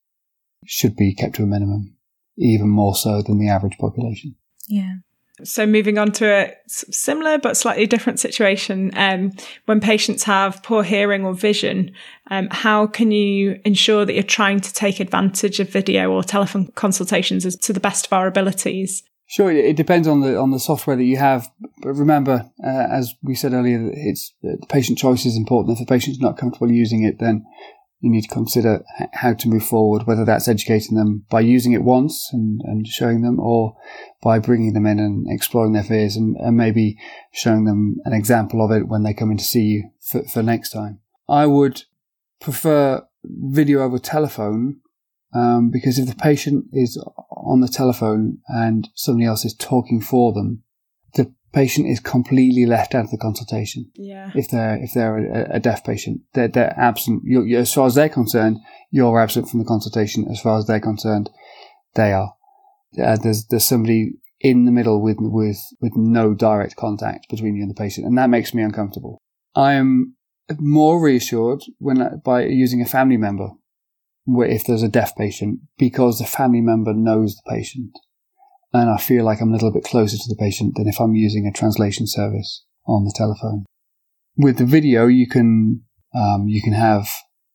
should 0.66 0.94
be 0.94 1.14
kept 1.14 1.36
to 1.36 1.44
a 1.44 1.46
minimum, 1.46 1.96
even 2.36 2.68
more 2.68 2.94
so 2.94 3.22
than 3.22 3.38
the 3.38 3.48
average 3.48 3.78
population. 3.78 4.36
Yeah. 4.68 4.96
So, 5.42 5.66
moving 5.66 5.98
on 5.98 6.12
to 6.12 6.26
a 6.26 6.54
similar 6.68 7.38
but 7.38 7.56
slightly 7.56 7.86
different 7.86 8.20
situation, 8.20 8.92
um, 8.94 9.32
when 9.64 9.80
patients 9.80 10.22
have 10.22 10.62
poor 10.62 10.84
hearing 10.84 11.24
or 11.24 11.34
vision, 11.34 11.90
um, 12.30 12.46
how 12.52 12.86
can 12.86 13.10
you 13.10 13.60
ensure 13.64 14.04
that 14.04 14.12
you're 14.12 14.22
trying 14.22 14.60
to 14.60 14.72
take 14.72 15.00
advantage 15.00 15.58
of 15.58 15.68
video 15.68 16.12
or 16.12 16.22
telephone 16.22 16.68
consultations 16.76 17.44
as, 17.44 17.56
to 17.56 17.72
the 17.72 17.80
best 17.80 18.06
of 18.06 18.12
our 18.12 18.28
abilities? 18.28 19.02
Sure, 19.26 19.50
it 19.50 19.76
depends 19.76 20.06
on 20.06 20.20
the 20.20 20.38
on 20.38 20.52
the 20.52 20.60
software 20.60 20.96
that 20.96 21.04
you 21.04 21.16
have. 21.16 21.50
But 21.82 21.94
remember, 21.94 22.50
uh, 22.62 22.86
as 22.90 23.14
we 23.22 23.34
said 23.34 23.54
earlier, 23.54 23.82
that 23.82 23.94
it's 23.96 24.32
the 24.42 24.58
patient 24.68 24.98
choice 24.98 25.26
is 25.26 25.36
important. 25.36 25.72
If 25.72 25.84
the 25.84 25.92
patient's 25.92 26.20
not 26.20 26.38
comfortable 26.38 26.70
using 26.70 27.02
it, 27.02 27.18
then 27.18 27.44
you 28.04 28.10
need 28.10 28.20
to 28.20 28.28
consider 28.28 28.84
how 29.14 29.32
to 29.32 29.48
move 29.48 29.64
forward, 29.64 30.06
whether 30.06 30.26
that's 30.26 30.46
educating 30.46 30.94
them 30.94 31.24
by 31.30 31.40
using 31.40 31.72
it 31.72 31.82
once 31.82 32.28
and, 32.34 32.60
and 32.64 32.86
showing 32.86 33.22
them, 33.22 33.40
or 33.40 33.74
by 34.22 34.38
bringing 34.38 34.74
them 34.74 34.84
in 34.84 34.98
and 34.98 35.26
exploring 35.26 35.72
their 35.72 35.82
fears 35.82 36.14
and, 36.14 36.36
and 36.36 36.54
maybe 36.54 36.98
showing 37.32 37.64
them 37.64 37.96
an 38.04 38.12
example 38.12 38.62
of 38.62 38.70
it 38.70 38.88
when 38.88 39.04
they 39.04 39.14
come 39.14 39.30
in 39.30 39.38
to 39.38 39.44
see 39.44 39.62
you 39.62 39.90
for, 40.02 40.22
for 40.24 40.42
next 40.42 40.70
time. 40.70 41.00
I 41.30 41.46
would 41.46 41.84
prefer 42.40 43.06
video 43.24 43.80
over 43.80 43.98
telephone 43.98 44.80
um, 45.34 45.70
because 45.70 45.98
if 45.98 46.06
the 46.06 46.14
patient 46.14 46.66
is 46.74 47.02
on 47.30 47.62
the 47.62 47.68
telephone 47.68 48.38
and 48.48 48.90
somebody 48.94 49.24
else 49.24 49.46
is 49.46 49.54
talking 49.54 50.02
for 50.02 50.34
them, 50.34 50.62
patient 51.54 51.86
is 51.86 52.00
completely 52.00 52.66
left 52.66 52.94
out 52.94 53.04
of 53.04 53.10
the 53.10 53.16
consultation. 53.16 53.90
Yeah. 53.94 54.30
If 54.34 54.50
they're 54.50 54.76
if 54.82 54.92
they're 54.92 55.16
a, 55.16 55.56
a 55.56 55.60
deaf 55.60 55.84
patient, 55.84 56.22
they're 56.34 56.48
they're 56.48 56.74
absent. 56.76 57.22
You're, 57.24 57.46
you're, 57.46 57.60
as 57.60 57.72
far 57.72 57.86
as 57.86 57.94
they're 57.94 58.08
concerned, 58.08 58.58
you're 58.90 59.20
absent 59.20 59.48
from 59.48 59.60
the 59.60 59.66
consultation. 59.66 60.26
As 60.30 60.40
far 60.40 60.58
as 60.58 60.66
they're 60.66 60.80
concerned, 60.80 61.30
they 61.94 62.12
are. 62.12 62.34
Uh, 63.02 63.16
there's 63.16 63.46
there's 63.46 63.64
somebody 63.64 64.12
in 64.40 64.66
the 64.66 64.72
middle 64.72 65.00
with 65.00 65.16
with 65.20 65.58
with 65.80 65.96
no 65.96 66.34
direct 66.34 66.76
contact 66.76 67.28
between 67.30 67.54
you 67.54 67.62
and 67.62 67.70
the 67.70 67.80
patient, 67.80 68.06
and 68.06 68.18
that 68.18 68.30
makes 68.30 68.52
me 68.52 68.62
uncomfortable. 68.62 69.18
I 69.54 69.74
am 69.74 70.16
more 70.58 71.02
reassured 71.02 71.62
when 71.78 72.20
by 72.24 72.44
using 72.44 72.82
a 72.82 72.86
family 72.86 73.16
member 73.16 73.50
if 74.26 74.64
there's 74.64 74.82
a 74.82 74.88
deaf 74.88 75.14
patient 75.16 75.60
because 75.78 76.18
the 76.18 76.24
family 76.24 76.60
member 76.60 76.94
knows 76.94 77.34
the 77.34 77.50
patient 77.50 77.90
and 78.74 78.90
I 78.90 78.98
feel 78.98 79.24
like 79.24 79.40
I'm 79.40 79.50
a 79.50 79.52
little 79.52 79.72
bit 79.72 79.84
closer 79.84 80.16
to 80.16 80.28
the 80.28 80.36
patient 80.36 80.74
than 80.76 80.88
if 80.88 81.00
I'm 81.00 81.14
using 81.14 81.46
a 81.46 81.56
translation 81.56 82.06
service 82.06 82.64
on 82.86 83.04
the 83.04 83.14
telephone. 83.16 83.64
With 84.36 84.58
the 84.58 84.66
video, 84.66 85.06
you 85.06 85.28
can 85.28 85.82
um, 86.14 86.48
you 86.48 86.60
can 86.60 86.72
have 86.72 87.08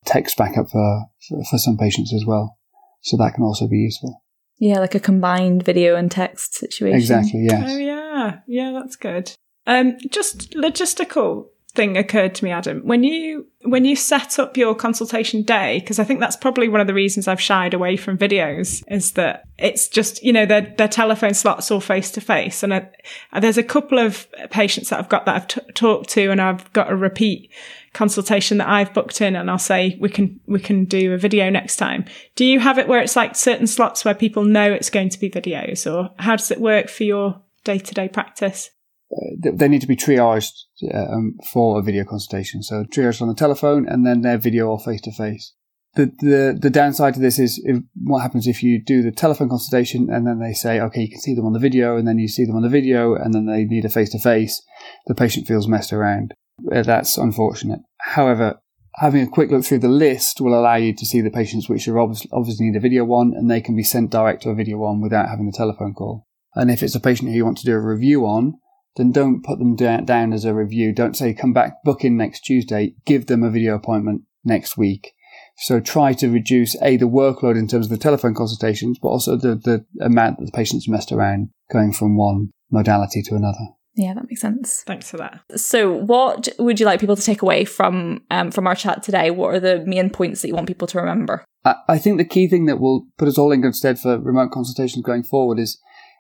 text 0.06 0.38
backup 0.38 0.70
for, 0.70 1.06
for 1.28 1.44
for 1.52 1.58
some 1.58 1.78
patients 1.78 2.14
as 2.14 2.26
well, 2.26 2.58
so 3.02 3.18
that 3.18 3.34
can 3.34 3.44
also 3.44 3.68
be 3.68 3.78
useful. 3.78 4.24
Yeah, 4.58 4.80
like 4.80 4.96
a 4.96 5.00
combined 5.00 5.64
video 5.64 5.96
and 5.96 6.10
text 6.10 6.56
situation. 6.56 6.98
Exactly. 6.98 7.46
Yes. 7.50 7.64
Oh 7.70 7.78
yeah, 7.78 8.40
yeah, 8.48 8.72
that's 8.72 8.96
good. 8.96 9.34
Um, 9.68 9.98
just 10.10 10.52
logistical 10.52 11.48
thing 11.72 11.98
occurred 11.98 12.36
to 12.36 12.44
me, 12.44 12.52
Adam. 12.52 12.82
When 12.82 13.04
you 13.04 13.48
when 13.64 13.86
you 13.86 13.96
set 13.96 14.40
up 14.40 14.58
your 14.58 14.74
consultation 14.74 15.44
day, 15.44 15.80
because 15.80 16.00
I 16.00 16.04
think 16.04 16.20
that's 16.20 16.36
probably 16.36 16.68
one 16.68 16.82
of 16.82 16.88
the 16.88 16.94
reasons 16.94 17.28
I've 17.28 17.42
shied 17.42 17.74
away 17.74 17.98
from 17.98 18.18
videos, 18.18 18.84
is 18.90 19.14
that 19.14 19.44
it's 19.58 19.88
just 19.88 20.24
you 20.24 20.34
know 20.34 20.46
their 20.46 20.74
their 20.78 20.88
telephone 20.88 21.34
slots 21.34 21.70
all 21.70 21.80
face 21.80 22.12
to 22.12 22.22
face, 22.22 22.64
and 22.64 22.74
I, 22.74 22.90
there's 23.40 23.58
a 23.58 23.64
couple 23.64 24.00
of 24.00 24.28
patients 24.50 24.90
that 24.90 25.00
I've 25.00 25.10
got 25.10 25.26
that 25.26 25.36
I've 25.36 25.48
t- 25.48 25.62
talked 25.74 26.10
to, 26.12 26.32
and 26.32 26.42
I've 26.42 26.72
got 26.74 26.92
a 26.92 26.96
repeat 26.96 27.52
consultation 27.94 28.58
that 28.60 28.70
I've 28.70 28.94
booked 28.94 29.22
in, 29.22 29.36
and 29.36 29.50
I'll 29.50 29.58
say 29.58 29.98
we 30.00 30.10
can 30.10 30.40
we 30.48 30.60
can 30.60 30.86
do 30.86 31.14
a 31.14 31.18
video 31.18 31.50
next 31.50 31.76
time. 31.76 32.06
Do 32.36 32.46
you 32.46 32.60
have 32.60 32.78
it 32.78 32.88
where 32.88 33.02
it's 33.02 33.16
like 33.16 33.36
certain 33.36 33.68
slots 33.68 34.04
where 34.04 34.16
people 34.16 34.44
know 34.44 34.72
it's 34.72 34.90
going 34.90 35.10
to 35.10 35.20
be 35.20 35.30
videos, 35.30 35.92
or 35.92 36.12
how 36.18 36.36
does 36.36 36.52
it 36.52 36.60
work 36.60 36.90
for 36.90 37.04
your 37.04 37.42
day 37.64 37.78
to 37.78 37.94
day 37.94 38.08
practice? 38.08 38.72
Uh, 39.12 39.52
they 39.54 39.68
need 39.68 39.82
to 39.82 39.88
be 39.88 39.96
triaged 39.96 40.54
uh, 40.94 41.12
um, 41.12 41.38
for 41.52 41.80
a 41.80 41.84
video 41.84 42.04
consultation. 42.04 42.62
So 42.62 42.84
triaged 42.84 43.22
on 43.22 43.28
the 43.28 43.34
telephone 43.34 43.88
and 43.88 44.06
then 44.06 44.22
their 44.22 44.38
video 44.38 44.68
or 44.68 44.80
face 44.80 45.02
to 45.02 45.12
face. 45.12 45.54
The, 45.96 46.12
the 46.20 46.60
the 46.62 46.70
downside 46.70 47.16
to 47.16 47.20
this 47.20 47.40
is 47.40 47.60
if, 47.66 47.80
what 48.04 48.22
happens 48.22 48.46
if 48.46 48.62
you 48.62 48.80
do 48.80 49.02
the 49.02 49.12
telephone 49.12 49.50
consultation 49.50 50.08
and 50.12 50.28
then 50.28 50.40
they 50.40 50.54
say, 50.54 50.80
okay, 50.80 51.02
you 51.02 51.10
can 51.10 51.20
see 51.20 51.34
them 51.34 51.48
on 51.48 51.54
the 51.54 51.60
video, 51.60 51.98
and 51.98 52.08
then 52.08 52.20
you 52.20 52.28
see 52.28 52.46
them 52.46 52.56
on 52.56 52.62
the 52.62 52.70
video, 52.70 53.16
and 53.16 53.34
then 53.34 53.48
they 53.48 53.66
need 53.66 53.86
a 53.86 53.90
face 53.90 54.12
to 54.12 54.20
face. 54.20 54.62
The 55.08 55.16
patient 55.16 55.48
feels 55.48 55.68
messed 55.68 55.92
around. 55.92 56.36
Uh, 56.72 56.84
that's 56.84 57.18
unfortunate. 57.18 57.80
However, 58.02 58.60
having 58.96 59.24
a 59.24 59.28
quick 59.28 59.50
look 59.50 59.66
through 59.66 59.80
the 59.80 59.88
list 59.88 60.40
will 60.40 60.54
allow 60.54 60.76
you 60.76 60.94
to 60.94 61.06
see 61.06 61.22
the 61.22 61.32
patients 61.32 61.68
which 61.68 61.88
are 61.88 61.98
obviously, 61.98 62.30
obviously 62.32 62.68
need 62.68 62.78
a 62.78 62.82
video 62.82 63.04
one, 63.04 63.34
and 63.36 63.50
they 63.50 63.60
can 63.60 63.76
be 63.76 63.84
sent 63.84 64.12
direct 64.12 64.44
to 64.44 64.52
a 64.52 64.56
video 64.56 64.78
one 64.78 65.02
without 65.02 65.30
having 65.30 65.48
the 65.48 65.58
telephone 65.58 65.96
call. 65.96 66.28
And 66.54 66.70
if 66.70 66.84
it's 66.84 66.96
a 66.96 67.00
patient 67.00 67.30
who 67.30 67.36
you 67.36 67.46
want 67.46 67.58
to 67.60 67.66
do 67.66 67.74
a 67.74 67.80
review 67.80 68.26
on, 68.26 68.60
then 68.96 69.12
don't 69.12 69.44
put 69.44 69.60
them 69.60 69.76
down 69.76 70.34
as 70.34 70.46
a 70.46 70.54
review. 70.54 70.94
Don't 70.94 71.16
say 71.16 71.34
come 71.34 71.54
back, 71.54 71.84
book 71.84 72.04
in 72.04 72.18
next 72.18 72.42
Tuesday. 72.42 72.96
Give 73.06 73.28
them 73.28 73.44
a 73.44 73.50
video 73.50 73.76
appointment 73.76 74.24
next 74.44 74.78
week. 74.78 75.14
So 75.58 75.80
try 75.80 76.14
to 76.14 76.30
reduce 76.30 76.82
a 76.82 76.98
the 76.98 77.08
workload 77.08 77.58
in 77.58 77.68
terms 77.68 77.88
of 77.88 77.92
the 77.92 77.98
telephone 77.98 78.34
consultations, 78.34 78.98
but 79.02 79.10
also 79.10 79.36
the 79.36 79.56
the 79.56 79.86
amount 80.04 80.40
that 80.40 80.46
the 80.46 80.52
patient's 80.52 80.88
messed 80.88 81.12
around 81.12 81.50
going 81.72 81.94
from 81.94 82.18
one 82.18 82.52
modality 82.72 83.22
to 83.24 83.36
another. 83.36 83.68
Yeah, 83.96 84.14
that 84.14 84.30
makes 84.30 84.40
sense. 84.40 84.84
Thanks 84.86 85.12
for 85.12 85.18
that. 85.18 85.42
So, 85.58 85.92
what 85.92 86.48
would 86.58 86.80
you 86.80 86.86
like 86.86 87.02
people 87.02 87.18
to 87.18 87.22
take 87.22 87.42
away 87.42 87.66
from 87.66 88.22
um, 88.32 88.52
from 88.52 88.68
our 88.68 88.76
chat 88.76 89.04
today? 89.04 89.32
What 89.32 89.54
are 89.54 89.60
the 89.60 89.84
main 89.86 90.10
points 90.10 90.42
that 90.42 90.48
you 90.48 90.56
want 90.56 90.68
people 90.68 90.88
to 90.88 91.00
remember? 91.00 91.44
I, 91.66 91.76
I 91.90 91.98
think 91.98 92.18
the 92.18 92.26
key 92.26 92.48
thing 92.48 92.66
that 92.66 92.80
will 92.80 93.08
put 93.18 93.28
us 93.28 93.38
all 93.38 93.52
in 93.52 93.62
good 93.62 93.76
stead 93.76 94.00
for 94.00 94.18
remote 94.18 94.52
consultations 94.52 95.04
going 95.04 95.24
forward 95.24 95.60
is 95.60 95.80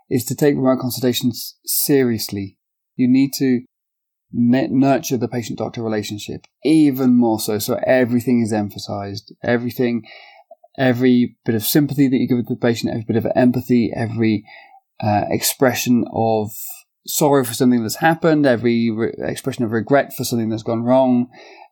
is 0.09 0.25
to 0.25 0.35
take 0.35 0.55
remote 0.55 0.81
consultations 0.81 1.57
seriously 1.63 2.57
you 2.99 3.07
need 3.07 3.31
to 3.33 3.61
nurture 4.31 5.17
the 5.17 5.27
patient 5.27 5.57
doctor 5.57 5.81
relationship 5.81 6.45
even 6.63 7.17
more 7.17 7.39
so. 7.39 7.57
So 7.57 7.79
everything 7.85 8.41
is 8.41 8.53
emphasized. 8.53 9.33
Everything, 9.43 10.03
every 10.77 11.37
bit 11.45 11.55
of 11.55 11.63
sympathy 11.63 12.07
that 12.07 12.17
you 12.17 12.27
give 12.27 12.45
to 12.45 12.53
the 12.53 12.59
patient, 12.59 12.91
every 12.91 13.05
bit 13.07 13.15
of 13.15 13.31
empathy, 13.35 13.91
every 13.95 14.43
uh, 15.01 15.23
expression 15.29 16.05
of 16.13 16.51
sorrow 17.07 17.43
for 17.43 17.53
something 17.53 17.81
that's 17.81 17.95
happened, 17.95 18.45
every 18.45 18.91
re- 18.91 19.13
expression 19.19 19.63
of 19.63 19.71
regret 19.71 20.13
for 20.15 20.23
something 20.23 20.49
that's 20.49 20.63
gone 20.63 20.83
wrong, 20.83 21.27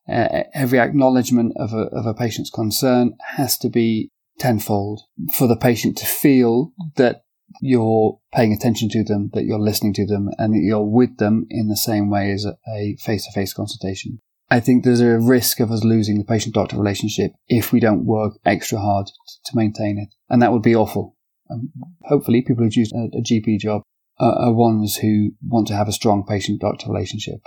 uh, 0.10 0.44
every 0.54 0.80
acknowledgement 0.80 1.54
of 1.58 1.74
a, 1.74 1.88
of 1.88 2.06
a 2.06 2.14
patient's 2.14 2.50
concern 2.50 3.14
has 3.36 3.58
to 3.58 3.70
be 3.70 4.10
tenfold 4.40 5.02
for 5.34 5.48
the 5.48 5.58
patient 5.58 5.98
to 5.98 6.06
feel 6.06 6.72
that 6.96 7.24
you're 7.62 8.20
paying 8.34 8.54
attention 8.54 8.90
to 8.90 9.04
them, 9.04 9.30
that 9.34 9.46
you're 9.46 9.60
listening 9.60 9.94
to 9.94 10.06
them, 10.06 10.30
and 10.38 10.54
that 10.54 10.62
you're 10.62 10.84
with 10.84 11.18
them 11.18 11.46
in 11.50 11.68
the 11.68 11.78
same 11.78 12.10
way 12.10 12.32
as 12.32 12.46
a 12.46 12.98
face 12.98 13.26
to 13.26 13.32
face 13.32 13.54
consultation. 13.54 14.20
I 14.50 14.60
think 14.60 14.84
there's 14.84 15.02
a 15.02 15.20
risk 15.20 15.60
of 15.60 15.72
us 15.72 15.84
losing 15.84 16.18
the 16.18 16.24
patient 16.24 16.56
doctor 16.56 16.78
relationship 16.78 17.32
if 17.48 17.74
we 17.74 17.80
don't 17.80 18.06
work 18.06 18.34
extra 18.46 18.80
hard 18.80 19.08
to 19.46 19.56
maintain 19.56 19.98
it. 19.98 20.10
And 20.30 20.42
that 20.42 20.54
would 20.54 20.62
be 20.62 20.76
awful. 20.76 21.18
Um, 21.50 21.72
hopefully, 22.04 22.42
people 22.42 22.64
who 22.64 22.70
choose 22.70 22.94
a, 22.94 23.18
a 23.18 23.22
GP 23.22 23.60
job 23.60 23.82
are, 24.20 24.34
are 24.34 24.54
ones 24.54 24.98
who 24.98 25.32
want 25.46 25.68
to 25.68 25.76
have 25.76 25.88
a 25.88 25.94
strong 25.94 26.26
patient 26.26 26.62
doctor 26.62 26.90
relationship. 26.90 27.40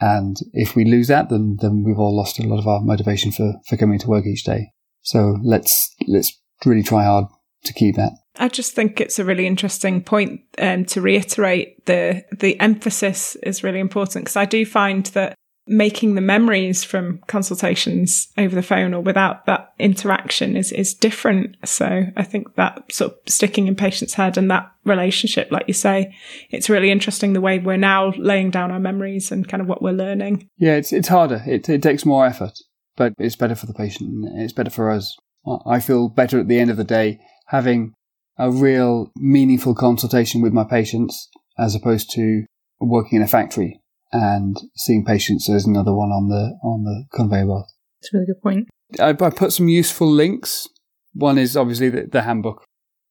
And 0.00 0.36
if 0.52 0.76
we 0.76 0.84
lose 0.84 1.08
that, 1.08 1.30
then, 1.30 1.56
then 1.60 1.82
we've 1.82 1.98
all 1.98 2.16
lost 2.16 2.38
a 2.38 2.46
lot 2.46 2.58
of 2.58 2.68
our 2.68 2.80
motivation 2.80 3.32
for, 3.32 3.54
for 3.66 3.76
coming 3.76 3.98
to 4.00 4.08
work 4.08 4.26
each 4.26 4.44
day. 4.44 4.72
So 5.02 5.38
let's, 5.42 5.94
let's 6.06 6.38
really 6.64 6.82
try 6.82 7.04
hard 7.04 7.26
to 7.64 7.72
keep 7.72 7.96
that. 7.96 8.12
I 8.38 8.48
just 8.48 8.74
think 8.74 9.00
it's 9.00 9.18
a 9.18 9.24
really 9.24 9.46
interesting 9.46 10.02
point 10.02 10.40
um, 10.58 10.84
to 10.86 11.00
reiterate 11.00 11.84
the 11.86 12.24
the 12.32 12.58
emphasis 12.60 13.36
is 13.42 13.64
really 13.64 13.80
important 13.80 14.24
because 14.24 14.36
I 14.36 14.44
do 14.44 14.64
find 14.66 15.06
that 15.06 15.34
making 15.68 16.14
the 16.14 16.20
memories 16.20 16.84
from 16.84 17.18
consultations 17.26 18.28
over 18.38 18.54
the 18.54 18.62
phone 18.62 18.94
or 18.94 19.00
without 19.00 19.46
that 19.46 19.72
interaction 19.78 20.56
is 20.56 20.72
is 20.72 20.94
different. 20.94 21.56
So 21.64 22.04
I 22.16 22.22
think 22.22 22.54
that 22.54 22.92
sort 22.92 23.12
of 23.12 23.18
sticking 23.26 23.66
in 23.66 23.74
patients' 23.74 24.14
head 24.14 24.38
and 24.38 24.50
that 24.50 24.70
relationship, 24.84 25.50
like 25.50 25.66
you 25.66 25.74
say, 25.74 26.14
it's 26.50 26.70
really 26.70 26.90
interesting 26.90 27.32
the 27.32 27.40
way 27.40 27.58
we're 27.58 27.76
now 27.76 28.12
laying 28.16 28.50
down 28.50 28.70
our 28.70 28.80
memories 28.80 29.32
and 29.32 29.48
kind 29.48 29.60
of 29.60 29.66
what 29.66 29.82
we're 29.82 29.92
learning. 29.92 30.48
Yeah, 30.56 30.76
it's 30.76 30.92
it's 30.92 31.08
harder. 31.08 31.42
It 31.46 31.68
it 31.68 31.82
takes 31.82 32.06
more 32.06 32.26
effort, 32.26 32.58
but 32.96 33.12
it's 33.18 33.36
better 33.36 33.54
for 33.54 33.66
the 33.66 33.74
patient. 33.74 34.26
It's 34.36 34.52
better 34.52 34.70
for 34.70 34.90
us. 34.90 35.16
I 35.64 35.78
feel 35.80 36.08
better 36.08 36.40
at 36.40 36.48
the 36.48 36.58
end 36.58 36.70
of 36.70 36.76
the 36.76 36.84
day 36.84 37.20
having 37.46 37.94
a 38.38 38.50
real 38.50 39.10
meaningful 39.16 39.74
consultation 39.74 40.42
with 40.42 40.52
my 40.52 40.64
patients 40.64 41.28
as 41.58 41.74
opposed 41.74 42.10
to 42.10 42.44
working 42.80 43.16
in 43.16 43.22
a 43.22 43.28
factory 43.28 43.80
and 44.12 44.56
seeing 44.76 45.04
patients 45.04 45.48
as 45.48 45.66
another 45.66 45.94
one 45.94 46.10
on 46.10 46.28
the 46.28 46.58
on 46.62 46.84
the 46.84 47.04
conveyor 47.16 47.46
belt. 47.46 47.72
That's 48.00 48.14
a 48.14 48.16
really 48.16 48.26
good 48.26 48.42
point. 48.42 48.68
I, 49.00 49.10
I 49.10 49.30
put 49.30 49.52
some 49.52 49.68
useful 49.68 50.10
links. 50.10 50.68
One 51.14 51.38
is 51.38 51.56
obviously 51.56 51.88
the, 51.88 52.02
the 52.02 52.22
handbook, 52.22 52.64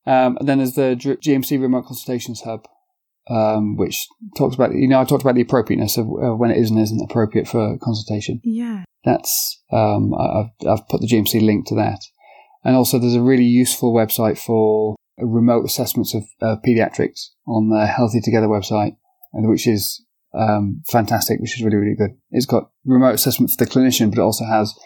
um, 0.06 0.38
and 0.38 0.48
then 0.48 0.60
there's 0.60 0.76
the 0.76 0.96
GMC 0.96 1.60
Remote 1.60 1.88
Consultations 1.88 2.42
Hub, 2.42 2.66
um, 3.30 3.76
which 3.76 4.08
talks 4.38 4.56
about 4.56 4.74
you 4.74 4.88
know 4.88 5.02
I 5.02 5.06
talked 5.06 5.24
about 5.24 5.36
the 5.36 5.42
appropriateness 5.42 5.98
of 5.98 6.06
uh, 6.06 6.36
when 6.36 6.52
it 6.52 6.58
is 6.58 6.70
and 6.70 6.80
isn't 6.80 7.02
appropriate 7.10 7.48
for 7.48 7.78
consultation. 7.80 8.42
Yeah, 8.44 8.84
that's 9.04 9.62
um, 9.72 10.14
I've 10.14 10.68
I've 10.68 10.88
put 10.88 11.02
the 11.02 11.08
GMC 11.08 11.42
link 11.44 11.66
to 11.68 11.76
that, 11.76 12.00
and 12.64 12.76
also 12.76 13.00
there's 13.00 13.16
a 13.16 13.22
really 13.22 13.44
useful 13.44 13.94
website 13.94 14.38
for 14.38 14.95
remote 15.18 15.66
assessments 15.66 16.14
of 16.14 16.24
uh, 16.42 16.56
pediatrics 16.66 17.30
on 17.48 17.70
the 17.70 17.86
Healthy 17.86 18.22
Together 18.22 18.48
website, 18.48 18.96
which 19.34 19.68
is 19.68 20.04
um, 20.38 20.84
fantastic, 20.90 21.40
which 21.40 21.58
is 21.58 21.64
really, 21.64 21.78
really 21.78 21.96
good. 21.96 22.12
It's 22.32 22.46
got 22.46 22.70
remote 22.84 23.14
assessment 23.16 23.52
for 23.52 23.64
the 23.64 23.70
clinician, 23.70 24.10
but 24.10 24.20
it 24.20 24.24
also 24.24 24.46
has 24.46 24.78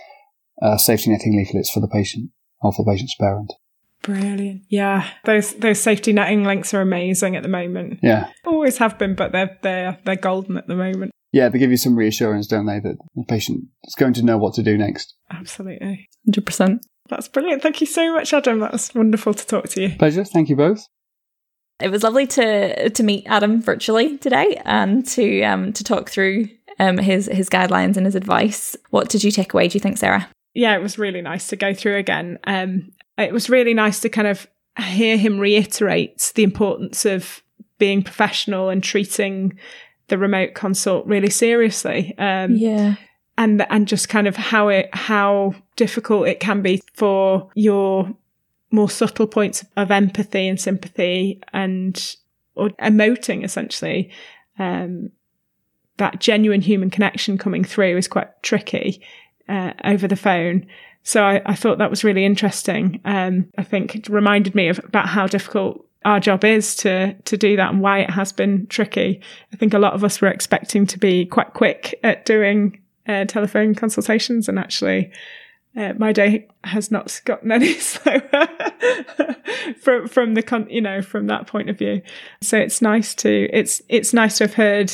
uh, 0.62 0.78
safety 0.78 1.12
netting 1.12 1.38
leaflets 1.38 1.72
for 1.72 1.80
the 1.80 1.88
patient 1.88 2.32
or 2.62 2.72
for 2.72 2.84
the 2.84 2.92
patient's 2.92 3.16
parent. 3.16 3.54
Brilliant. 4.02 4.62
Yeah, 4.70 5.10
those 5.26 5.54
those 5.56 5.80
safety 5.80 6.14
netting 6.14 6.46
links 6.46 6.74
are 6.74 6.80
amazing 6.80 7.36
at 7.36 7.44
the 7.44 7.50
moment. 7.50 8.00
Yeah, 8.02 8.30
always 8.46 8.78
have 8.78 8.98
been, 8.98 9.14
but 9.14 9.34
they're 9.34 9.58
they're 9.62 10.00
they're 10.06 10.16
golden 10.16 10.58
at 10.58 10.68
the 10.68 10.76
moment. 10.76 11.12
Yeah, 11.34 11.50
they 11.50 11.60
give 11.60 11.70
you 11.70 11.78
some 11.78 11.96
reassurance, 11.96 12.48
don't 12.48 12.66
they, 12.66 12.80
that 12.80 12.98
the 13.16 13.26
patient 13.26 13.66
is 13.84 13.96
going 13.96 14.14
to 14.14 14.24
know 14.24 14.38
what 14.38 14.54
to 14.56 14.64
do 14.64 14.78
next. 14.78 15.16
Absolutely, 15.30 16.08
hundred 16.26 16.46
percent. 16.46 16.82
That's 17.10 17.28
brilliant. 17.28 17.62
Thank 17.62 17.82
you 17.82 17.88
so 17.88 18.14
much, 18.14 18.34
Adam. 18.34 18.60
That 18.60 18.72
was 18.72 18.94
wonderful 18.94 19.34
to 19.34 19.46
talk 19.46 19.70
to 19.70 19.82
you. 19.82 19.96
Pleasure. 19.98 20.24
Thank 20.24 20.50
you 20.50 20.56
both. 20.56 20.88
It 21.82 21.90
was 21.90 22.04
lovely 22.04 22.28
to 22.28 22.90
to 22.90 23.04
meet 23.04 23.26
Adam 23.26 23.62
virtually 23.62 24.18
today 24.18 24.62
and 24.66 25.06
to 25.08 25.42
um 25.44 25.74
to 25.74 25.84
talk 25.84 26.10
through 26.10 26.50
um 26.80 26.98
his 26.98 27.26
his 27.26 27.50
guidelines 27.50 27.98
and 27.98 28.06
his 28.06 28.16
advice. 28.16 28.76
What 28.92 29.10
did 29.10 29.24
you 29.24 29.32
take 29.32 29.54
away? 29.54 29.68
Do 29.68 29.76
you 29.76 29.80
think, 29.80 29.98
Sarah? 29.98 30.30
Yeah, 30.54 30.76
it 30.76 30.82
was 30.82 31.00
really 31.00 31.22
nice 31.22 31.48
to 31.48 31.56
go 31.56 31.74
through 31.74 31.98
again. 31.98 32.40
Um, 32.46 32.92
it 33.18 33.34
was 33.34 33.50
really 33.50 33.74
nice 33.74 34.00
to 34.02 34.10
kind 34.10 34.28
of 34.28 34.48
hear 34.78 35.18
him 35.18 35.40
reiterate 35.40 36.32
the 36.36 36.44
importance 36.44 37.06
of 37.06 37.42
being 37.78 38.04
professional 38.04 38.70
and 38.70 38.84
treating 38.84 39.58
the 40.08 40.18
remote 40.18 40.54
consult 40.54 41.06
really 41.06 41.30
seriously. 41.30 42.16
Um, 42.18 42.56
yeah 42.56 42.96
and 43.40 43.66
and 43.72 43.88
just 43.88 44.10
kind 44.10 44.28
of 44.28 44.36
how 44.36 44.68
it 44.68 44.94
how 44.94 45.56
difficult 45.76 46.28
it 46.28 46.40
can 46.40 46.62
be 46.62 46.84
for 46.94 47.50
your 47.56 48.14
more 48.70 48.90
subtle 48.90 49.26
points 49.26 49.66
of 49.78 49.90
empathy 49.90 50.48
and 50.48 50.60
sympathy 50.60 51.42
and 51.54 52.16
or 52.56 52.70
emoting 52.82 53.44
essentially 53.44 54.12
um, 54.60 55.10
that 55.98 56.20
genuine 56.20 56.62
human 56.62 56.90
connection 56.90 57.38
coming 57.38 57.64
through 57.64 57.98
is 57.98 58.08
quite 58.08 58.30
tricky 58.44 59.02
uh, 59.48 59.72
over 59.86 60.08
the 60.08 60.16
phone 60.16 60.68
so 61.02 61.24
I, 61.24 61.42
I, 61.46 61.56
thought 61.56 61.78
that 61.78 61.90
was 61.90 62.04
really 62.04 62.26
interesting 62.26 63.00
um, 63.06 63.48
i 63.58 63.64
think 63.64 63.96
it 63.96 64.10
reminded 64.10 64.54
me 64.54 64.68
of 64.68 64.80
about 64.80 65.08
how 65.08 65.26
difficult 65.26 65.86
our 66.06 66.20
job 66.20 66.44
is 66.44 66.76
to 66.78 67.14
to 67.14 67.38
do 67.38 67.56
that 67.56 67.72
and 67.72 67.82
why 67.82 68.00
it 68.00 68.10
has 68.10 68.32
been 68.32 68.66
tricky. 68.68 69.20
I 69.52 69.58
think 69.58 69.74
a 69.74 69.80
lot 69.80 69.92
of 69.92 70.06
us 70.06 70.22
were 70.22 70.30
expecting 70.30 70.86
to 70.86 70.98
be 70.98 71.26
quite 71.26 71.54
quick 71.54 72.00
at 72.04 72.26
doing 72.26 72.80
uh, 73.10 73.26
telephone 73.26 73.74
consultations, 73.74 74.48
and 74.48 74.60
actually, 74.60 75.12
uh, 75.76 75.94
my 75.98 76.14
day 76.14 76.48
has 76.64 76.92
not 76.92 77.20
gotten 77.26 77.52
any 77.52 77.74
slower 77.80 78.22
from 79.82 80.08
from 80.08 80.36
the 80.36 80.44
con- 80.44 80.70
you 80.70 80.82
know 80.82 81.02
from 81.02 81.28
that 81.28 81.48
point 81.48 81.70
of 81.70 81.78
view. 81.78 82.02
So 82.42 82.58
it's 82.58 82.82
nice 82.82 83.16
to 83.16 83.50
it's 83.52 83.82
it's 83.90 84.14
nice 84.14 84.38
to 84.38 84.46
have 84.46 84.54
heard 84.54 84.94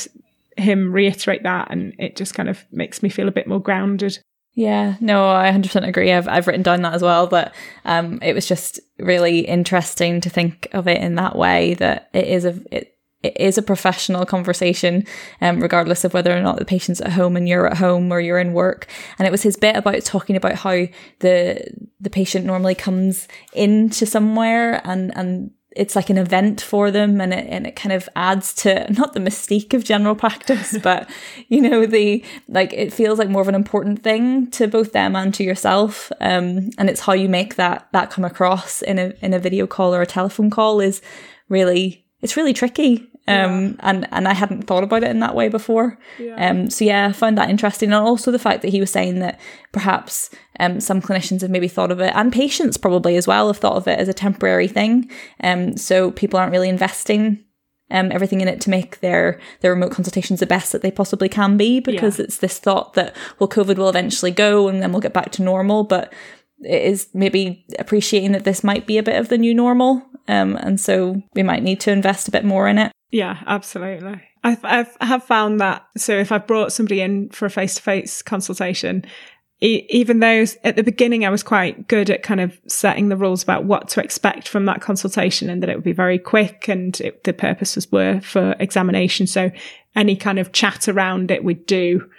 him 0.56 0.92
reiterate 0.92 1.42
that, 1.42 1.68
and 1.70 1.94
it 1.98 2.16
just 2.16 2.34
kind 2.34 2.48
of 2.48 2.64
makes 2.72 3.02
me 3.02 3.10
feel 3.10 3.28
a 3.28 3.32
bit 3.32 3.46
more 3.46 3.60
grounded. 3.60 4.18
Yeah, 4.54 4.96
no, 5.00 5.28
I 5.28 5.50
100% 5.50 5.86
agree. 5.86 6.10
I've, 6.10 6.26
I've 6.26 6.46
written 6.46 6.62
down 6.62 6.80
that 6.80 6.94
as 6.94 7.02
well, 7.02 7.26
but 7.26 7.54
um, 7.84 8.18
it 8.22 8.32
was 8.32 8.48
just 8.48 8.80
really 8.98 9.40
interesting 9.40 10.22
to 10.22 10.30
think 10.30 10.68
of 10.72 10.88
it 10.88 11.02
in 11.02 11.16
that 11.16 11.36
way 11.36 11.74
that 11.74 12.08
it 12.14 12.26
is 12.26 12.46
a, 12.46 12.58
it, 12.74 12.95
it 13.26 13.36
is 13.40 13.58
a 13.58 13.62
professional 13.62 14.24
conversation, 14.24 15.04
um, 15.40 15.60
regardless 15.60 16.04
of 16.04 16.14
whether 16.14 16.36
or 16.36 16.40
not 16.40 16.58
the 16.58 16.64
patient's 16.64 17.00
at 17.00 17.12
home 17.12 17.36
and 17.36 17.48
you're 17.48 17.66
at 17.66 17.78
home 17.78 18.12
or 18.12 18.20
you're 18.20 18.38
in 18.38 18.52
work. 18.52 18.86
And 19.18 19.26
it 19.26 19.30
was 19.30 19.42
his 19.42 19.56
bit 19.56 19.76
about 19.76 20.04
talking 20.04 20.36
about 20.36 20.54
how 20.54 20.86
the 21.20 21.66
the 22.00 22.10
patient 22.10 22.46
normally 22.46 22.74
comes 22.74 23.26
into 23.52 24.06
somewhere 24.06 24.80
and 24.84 25.16
and 25.16 25.50
it's 25.76 25.94
like 25.94 26.08
an 26.08 26.16
event 26.16 26.60
for 26.60 26.90
them 26.90 27.20
and 27.20 27.34
it, 27.34 27.46
and 27.50 27.66
it 27.66 27.76
kind 27.76 27.92
of 27.92 28.08
adds 28.16 28.54
to 28.54 28.90
not 28.92 29.12
the 29.12 29.20
mystique 29.20 29.74
of 29.74 29.84
general 29.84 30.14
practice 30.24 30.76
but 30.82 31.08
you 31.48 31.60
know 31.60 31.86
the 31.86 32.24
like 32.48 32.72
it 32.72 32.92
feels 32.92 33.18
like 33.18 33.28
more 33.28 33.42
of 33.42 33.48
an 33.48 33.54
important 33.54 34.02
thing 34.02 34.50
to 34.50 34.66
both 34.66 34.92
them 34.92 35.14
and 35.14 35.34
to 35.34 35.44
yourself 35.44 36.10
um, 36.20 36.70
and 36.78 36.88
it's 36.88 37.00
how 37.00 37.12
you 37.12 37.28
make 37.28 37.56
that 37.56 37.88
that 37.92 38.10
come 38.10 38.24
across 38.24 38.82
in 38.82 38.98
a 38.98 39.12
in 39.20 39.34
a 39.34 39.38
video 39.38 39.66
call 39.66 39.94
or 39.94 40.02
a 40.02 40.06
telephone 40.06 40.50
call 40.50 40.80
is 40.80 41.02
really 41.48 42.06
it's 42.22 42.36
really 42.36 42.54
tricky 42.54 43.08
um, 43.28 43.66
yeah. 43.66 43.74
and 43.80 44.08
and 44.10 44.28
I 44.28 44.34
hadn't 44.34 44.62
thought 44.62 44.84
about 44.84 45.02
it 45.02 45.10
in 45.10 45.20
that 45.20 45.34
way 45.34 45.48
before. 45.48 45.98
Yeah. 46.18 46.50
Um, 46.50 46.70
so 46.70 46.84
yeah, 46.84 47.08
I 47.08 47.12
found 47.12 47.36
that 47.38 47.50
interesting, 47.50 47.92
and 47.92 47.94
also 47.94 48.30
the 48.30 48.38
fact 48.38 48.62
that 48.62 48.70
he 48.70 48.80
was 48.80 48.90
saying 48.90 49.18
that 49.20 49.40
perhaps 49.72 50.30
um, 50.60 50.80
some 50.80 51.02
clinicians 51.02 51.40
have 51.40 51.50
maybe 51.50 51.68
thought 51.68 51.90
of 51.90 52.00
it, 52.00 52.12
and 52.14 52.32
patients 52.32 52.76
probably 52.76 53.16
as 53.16 53.26
well 53.26 53.48
have 53.48 53.58
thought 53.58 53.76
of 53.76 53.88
it 53.88 53.98
as 53.98 54.08
a 54.08 54.14
temporary 54.14 54.68
thing. 54.68 55.10
Um, 55.42 55.76
so 55.76 56.10
people 56.12 56.38
aren't 56.38 56.52
really 56.52 56.68
investing 56.68 57.44
um, 57.90 58.10
everything 58.10 58.40
in 58.40 58.48
it 58.48 58.60
to 58.62 58.70
make 58.70 59.00
their 59.00 59.40
their 59.60 59.72
remote 59.72 59.92
consultations 59.92 60.40
the 60.40 60.46
best 60.46 60.72
that 60.72 60.82
they 60.82 60.90
possibly 60.90 61.28
can 61.28 61.56
be 61.56 61.80
because 61.80 62.18
yeah. 62.18 62.24
it's 62.24 62.38
this 62.38 62.58
thought 62.58 62.94
that 62.94 63.14
well 63.38 63.48
COVID 63.48 63.76
will 63.76 63.88
eventually 63.88 64.30
go 64.30 64.68
and 64.68 64.82
then 64.82 64.92
we'll 64.92 65.00
get 65.00 65.12
back 65.12 65.30
to 65.32 65.42
normal 65.42 65.84
but 65.84 66.12
it 66.60 66.82
is 66.82 67.08
maybe 67.14 67.64
appreciating 67.78 68.32
that 68.32 68.44
this 68.44 68.64
might 68.64 68.86
be 68.86 68.98
a 68.98 69.02
bit 69.02 69.20
of 69.20 69.28
the 69.28 69.38
new 69.38 69.54
normal 69.54 70.02
um, 70.28 70.56
and 70.56 70.80
so 70.80 71.22
we 71.34 71.42
might 71.42 71.62
need 71.62 71.80
to 71.80 71.92
invest 71.92 72.26
a 72.26 72.32
bit 72.32 72.44
more 72.44 72.66
in 72.66 72.78
it 72.78 72.92
yeah, 73.16 73.42
absolutely. 73.46 74.20
I've, 74.44 74.62
I've 74.62 74.94
have 75.00 75.24
found 75.24 75.58
that. 75.58 75.86
So 75.96 76.12
if 76.12 76.30
I've 76.30 76.46
brought 76.46 76.70
somebody 76.70 77.00
in 77.00 77.30
for 77.30 77.46
a 77.46 77.50
face 77.50 77.76
to 77.76 77.82
face 77.82 78.20
consultation, 78.20 79.06
e- 79.62 79.86
even 79.88 80.20
though 80.20 80.44
at 80.64 80.76
the 80.76 80.82
beginning 80.82 81.24
I 81.24 81.30
was 81.30 81.42
quite 81.42 81.88
good 81.88 82.10
at 82.10 82.22
kind 82.22 82.42
of 82.42 82.60
setting 82.68 83.08
the 83.08 83.16
rules 83.16 83.42
about 83.42 83.64
what 83.64 83.88
to 83.88 84.02
expect 84.02 84.48
from 84.48 84.66
that 84.66 84.82
consultation 84.82 85.48
and 85.48 85.62
that 85.62 85.70
it 85.70 85.76
would 85.76 85.82
be 85.82 85.92
very 85.92 86.18
quick 86.18 86.68
and 86.68 87.00
it, 87.00 87.24
the 87.24 87.32
purposes 87.32 87.90
were 87.90 88.20
for 88.20 88.54
examination. 88.60 89.26
So 89.26 89.50
any 89.94 90.14
kind 90.14 90.38
of 90.38 90.52
chat 90.52 90.86
around 90.86 91.30
it 91.30 91.42
we'd 91.42 91.64
do 91.64 92.10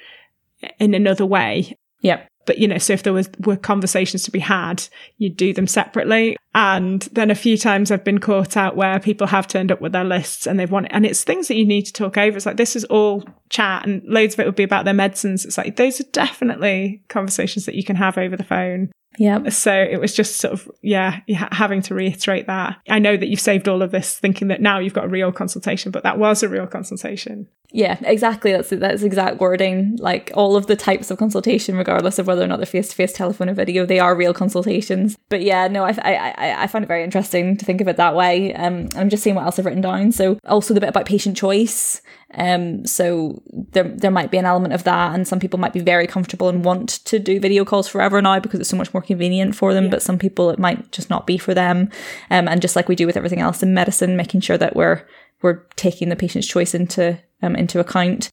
in 0.79 0.95
another 0.95 1.27
way. 1.27 1.77
Yep 2.01 2.27
but 2.47 2.57
you 2.57 2.67
know 2.67 2.79
so 2.79 2.93
if 2.93 3.03
there 3.03 3.13
was 3.13 3.29
were 3.45 3.55
conversations 3.55 4.23
to 4.23 4.31
be 4.31 4.39
had 4.39 4.88
you'd 5.17 5.38
do 5.38 5.53
them 5.53 5.67
separately. 5.67 6.36
And 6.55 7.03
then 7.12 7.29
a 7.29 7.36
few 7.36 7.55
times 7.55 7.91
i've 7.91 8.03
been 8.03 8.19
caught 8.19 8.57
out 8.57 8.75
where 8.75 8.99
people 8.99 9.27
have 9.27 9.47
turned 9.47 9.71
up 9.71 9.79
with 9.79 9.91
their 9.91 10.03
lists 10.03 10.47
and 10.47 10.60
they've 10.60 10.71
wanted 10.71 10.91
and 10.91 11.05
it's 11.05 11.23
things 11.23 11.47
that 11.49 11.55
you 11.55 11.65
need 11.65 11.83
to 11.83 11.93
talk 11.93 12.17
over. 12.17 12.36
It's 12.36 12.47
like 12.47 12.57
this 12.57 12.75
is 12.75 12.86
all 12.86 13.23
chat 13.49 13.86
and 13.86 14.01
loads 14.05 14.33
of 14.33 14.39
it 14.39 14.45
would 14.47 14.55
be 14.55 14.63
about 14.63 14.86
their 14.86 14.95
medicines. 14.95 15.45
It's 15.45 15.57
like 15.57 15.75
those 15.75 15.99
are 15.99 16.05
definitely 16.12 17.03
conversations 17.10 17.65
that 17.65 17.75
you 17.75 17.83
can 17.83 17.97
have 17.97 18.17
over 18.17 18.36
the 18.36 18.43
phone 18.43 18.89
yeah. 19.17 19.49
So 19.49 19.73
it 19.73 19.99
was 19.99 20.13
just 20.13 20.38
sort 20.38 20.53
of, 20.53 20.71
yeah, 20.82 21.19
having 21.51 21.82
to 21.84 21.95
reiterate 21.95 22.47
that. 22.47 22.77
I 22.89 22.99
know 22.99 23.17
that 23.17 23.27
you've 23.27 23.39
saved 23.39 23.67
all 23.67 23.82
of 23.82 23.91
this 23.91 24.17
thinking 24.17 24.47
that 24.49 24.62
now 24.62 24.80
you've 24.80 24.93
got 24.93 25.06
a 25.06 25.10
real 25.10 25.32
consultation, 25.32 25.91
but 25.91 26.03
that 26.03 26.19
was 26.19 26.43
a 26.43 26.49
real 26.49 26.67
consultation. 26.67 27.47
Yeah, 27.71 27.97
exactly. 28.01 28.53
That's 28.53 28.69
that's 28.69 29.03
exact 29.03 29.41
wording. 29.41 29.97
Like 29.97 30.32
all 30.34 30.56
of 30.56 30.67
the 30.67 30.77
types 30.77 31.12
of 31.12 31.17
consultation, 31.17 31.75
regardless 31.75 32.17
of 32.17 32.25
whether 32.25 32.41
or 32.41 32.47
not 32.47 32.58
they're 32.58 32.65
face 32.65 32.89
to 32.89 32.95
face, 32.95 33.12
telephone, 33.12 33.49
or 33.49 33.53
video, 33.53 33.86
they 33.86 33.99
are 33.99 34.15
real 34.15 34.34
consultations. 34.34 35.17
But 35.27 35.41
yeah, 35.41 35.67
no, 35.67 35.84
I, 35.84 35.93
I 36.01 36.63
I 36.63 36.67
find 36.67 36.84
it 36.84 36.88
very 36.88 37.03
interesting 37.03 37.58
to 37.58 37.65
think 37.65 37.82
of 37.82 37.89
it 37.89 37.97
that 37.97 38.15
way. 38.15 38.53
Um, 38.53 38.88
I'm 38.95 39.10
just 39.10 39.21
seeing 39.21 39.36
what 39.36 39.43
else 39.43 39.60
I've 39.60 39.65
written 39.65 39.82
down. 39.82 40.13
So 40.13 40.39
also 40.45 40.73
the 40.73 40.80
bit 40.80 40.89
about 40.89 41.06
patient 41.06 41.36
choice. 41.36 42.01
Um, 42.33 42.85
so 42.85 43.41
there 43.51 43.87
there 43.87 44.11
might 44.11 44.31
be 44.31 44.37
an 44.37 44.45
element 44.45 44.73
of 44.73 44.83
that, 44.83 45.15
and 45.15 45.27
some 45.27 45.39
people 45.39 45.59
might 45.59 45.73
be 45.73 45.79
very 45.79 46.07
comfortable 46.07 46.49
and 46.49 46.65
want 46.65 46.89
to 47.05 47.19
do 47.19 47.39
video 47.39 47.63
calls 47.63 47.87
forever 47.87 48.21
now 48.21 48.39
because 48.39 48.59
it's 48.59 48.69
so 48.69 48.77
much 48.77 48.93
more 48.93 49.01
convenient 49.01 49.55
for 49.55 49.73
them. 49.73 49.85
Yeah. 49.85 49.91
But 49.91 50.01
some 50.01 50.19
people 50.19 50.49
it 50.49 50.59
might 50.59 50.91
just 50.91 51.09
not 51.09 51.25
be 51.25 51.37
for 51.37 51.53
them. 51.53 51.89
Um, 52.29 52.47
and 52.47 52.61
just 52.61 52.75
like 52.75 52.89
we 52.89 52.95
do 52.95 53.05
with 53.05 53.17
everything 53.17 53.39
else 53.39 53.63
in 53.63 53.73
medicine, 53.73 54.17
making 54.17 54.41
sure 54.41 54.57
that 54.57 54.75
we're 54.75 55.03
we're 55.41 55.63
taking 55.75 56.09
the 56.09 56.15
patient's 56.15 56.47
choice 56.47 56.73
into 56.73 57.19
um, 57.41 57.55
into 57.55 57.79
account. 57.79 58.29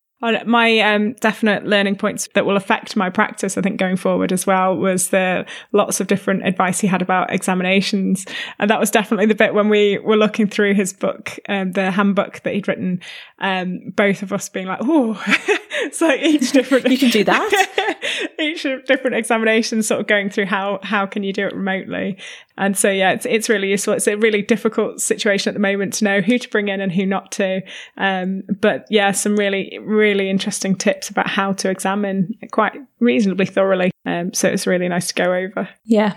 My 0.46 0.80
um, 0.80 1.12
definite 1.14 1.64
learning 1.64 1.96
points 1.96 2.28
that 2.34 2.46
will 2.46 2.56
affect 2.56 2.96
my 2.96 3.10
practice, 3.10 3.58
I 3.58 3.62
think, 3.62 3.78
going 3.78 3.96
forward 3.96 4.32
as 4.32 4.46
well, 4.46 4.76
was 4.76 5.10
the 5.10 5.46
lots 5.72 6.00
of 6.00 6.06
different 6.06 6.46
advice 6.46 6.80
he 6.80 6.86
had 6.86 7.02
about 7.02 7.32
examinations, 7.32 8.24
and 8.58 8.70
that 8.70 8.80
was 8.80 8.90
definitely 8.90 9.26
the 9.26 9.34
bit 9.34 9.54
when 9.54 9.68
we 9.68 9.98
were 9.98 10.16
looking 10.16 10.46
through 10.46 10.74
his 10.74 10.92
book, 10.92 11.38
um, 11.48 11.72
the 11.72 11.90
handbook 11.90 12.40
that 12.42 12.54
he'd 12.54 12.68
written. 12.68 13.00
Um, 13.38 13.92
both 13.96 14.22
of 14.22 14.32
us 14.32 14.48
being 14.48 14.66
like, 14.66 14.80
"Oh, 14.82 15.22
like 16.00 16.20
each 16.20 16.52
different." 16.52 16.88
you 16.88 16.98
can 16.98 17.10
do 17.10 17.24
that. 17.24 18.30
each 18.38 18.62
different 18.86 19.16
examinations, 19.16 19.86
sort 19.86 20.00
of 20.00 20.06
going 20.06 20.30
through 20.30 20.46
how 20.46 20.80
how 20.82 21.06
can 21.06 21.22
you 21.22 21.32
do 21.32 21.46
it 21.46 21.54
remotely, 21.54 22.18
and 22.56 22.76
so, 22.76 22.90
yeah, 22.90 23.12
it's, 23.12 23.26
it's 23.26 23.48
really 23.48 23.70
useful. 23.70 23.94
It's 23.94 24.06
a 24.06 24.16
really 24.16 24.42
difficult 24.42 25.00
situation 25.00 25.50
at 25.50 25.54
the 25.54 25.60
moment 25.60 25.94
to 25.94 26.04
know 26.04 26.20
who 26.20 26.38
to 26.38 26.48
bring 26.48 26.68
in 26.68 26.80
and 26.80 26.92
who 26.92 27.04
not 27.04 27.32
to. 27.32 27.62
Um, 27.96 28.42
but 28.60 28.86
yeah, 28.90 29.10
some 29.10 29.36
really, 29.36 29.78
really 29.82 30.30
interesting 30.30 30.76
tips 30.76 31.08
about 31.08 31.28
how 31.28 31.52
to 31.54 31.70
examine 31.70 32.38
quite 32.52 32.74
reasonably 33.00 33.46
thoroughly. 33.46 33.90
Um, 34.06 34.32
so 34.32 34.48
it's 34.48 34.66
really 34.66 34.88
nice 34.88 35.08
to 35.08 35.14
go 35.14 35.34
over. 35.34 35.68
Yeah. 35.84 36.16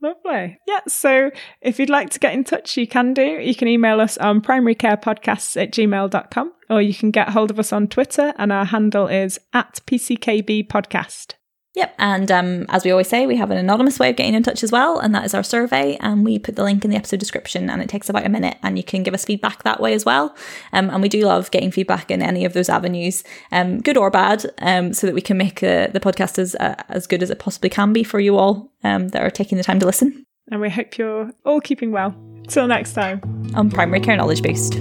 Lovely. 0.00 0.58
Yeah. 0.66 0.80
So 0.86 1.30
if 1.60 1.78
you'd 1.78 1.90
like 1.90 2.10
to 2.10 2.18
get 2.18 2.34
in 2.34 2.44
touch, 2.44 2.76
you 2.76 2.86
can 2.86 3.14
do. 3.14 3.22
You 3.22 3.54
can 3.54 3.68
email 3.68 4.00
us 4.00 4.16
on 4.18 4.40
primarycarepodcasts 4.40 5.60
at 5.60 5.72
gmail.com 5.72 6.52
or 6.70 6.82
you 6.82 6.94
can 6.94 7.10
get 7.10 7.30
hold 7.30 7.50
of 7.50 7.58
us 7.58 7.72
on 7.72 7.88
Twitter 7.88 8.32
and 8.38 8.52
our 8.52 8.66
handle 8.66 9.08
is 9.08 9.40
at 9.52 9.80
PCKB 9.86 10.68
podcast. 10.68 11.34
Yep. 11.78 11.94
And 12.00 12.32
um, 12.32 12.66
as 12.70 12.84
we 12.84 12.90
always 12.90 13.06
say, 13.06 13.24
we 13.28 13.36
have 13.36 13.52
an 13.52 13.56
anonymous 13.56 14.00
way 14.00 14.10
of 14.10 14.16
getting 14.16 14.34
in 14.34 14.42
touch 14.42 14.64
as 14.64 14.72
well, 14.72 14.98
and 14.98 15.14
that 15.14 15.24
is 15.24 15.32
our 15.32 15.44
survey. 15.44 15.96
And 16.00 16.24
we 16.24 16.36
put 16.40 16.56
the 16.56 16.64
link 16.64 16.84
in 16.84 16.90
the 16.90 16.96
episode 16.96 17.20
description, 17.20 17.70
and 17.70 17.80
it 17.80 17.88
takes 17.88 18.08
about 18.08 18.26
a 18.26 18.28
minute, 18.28 18.56
and 18.64 18.76
you 18.76 18.82
can 18.82 19.04
give 19.04 19.14
us 19.14 19.24
feedback 19.24 19.62
that 19.62 19.78
way 19.78 19.94
as 19.94 20.04
well. 20.04 20.34
Um, 20.72 20.90
and 20.90 21.00
we 21.00 21.08
do 21.08 21.24
love 21.24 21.52
getting 21.52 21.70
feedback 21.70 22.10
in 22.10 22.20
any 22.20 22.44
of 22.44 22.52
those 22.52 22.68
avenues, 22.68 23.22
um, 23.52 23.80
good 23.80 23.96
or 23.96 24.10
bad, 24.10 24.44
um, 24.58 24.92
so 24.92 25.06
that 25.06 25.14
we 25.14 25.20
can 25.20 25.38
make 25.38 25.62
uh, 25.62 25.86
the 25.86 26.00
podcast 26.00 26.36
as 26.40 26.56
uh, 26.56 26.74
as 26.88 27.06
good 27.06 27.22
as 27.22 27.30
it 27.30 27.38
possibly 27.38 27.70
can 27.70 27.92
be 27.92 28.02
for 28.02 28.18
you 28.18 28.36
all 28.36 28.72
um, 28.82 29.10
that 29.10 29.22
are 29.22 29.30
taking 29.30 29.56
the 29.56 29.62
time 29.62 29.78
to 29.78 29.86
listen. 29.86 30.26
And 30.50 30.60
we 30.60 30.70
hope 30.70 30.98
you're 30.98 31.30
all 31.44 31.60
keeping 31.60 31.92
well. 31.92 32.12
Till 32.48 32.66
next 32.66 32.94
time 32.94 33.20
on 33.54 33.70
Primary 33.70 34.00
Care 34.00 34.16
Knowledge 34.16 34.42
Boost. 34.42 34.80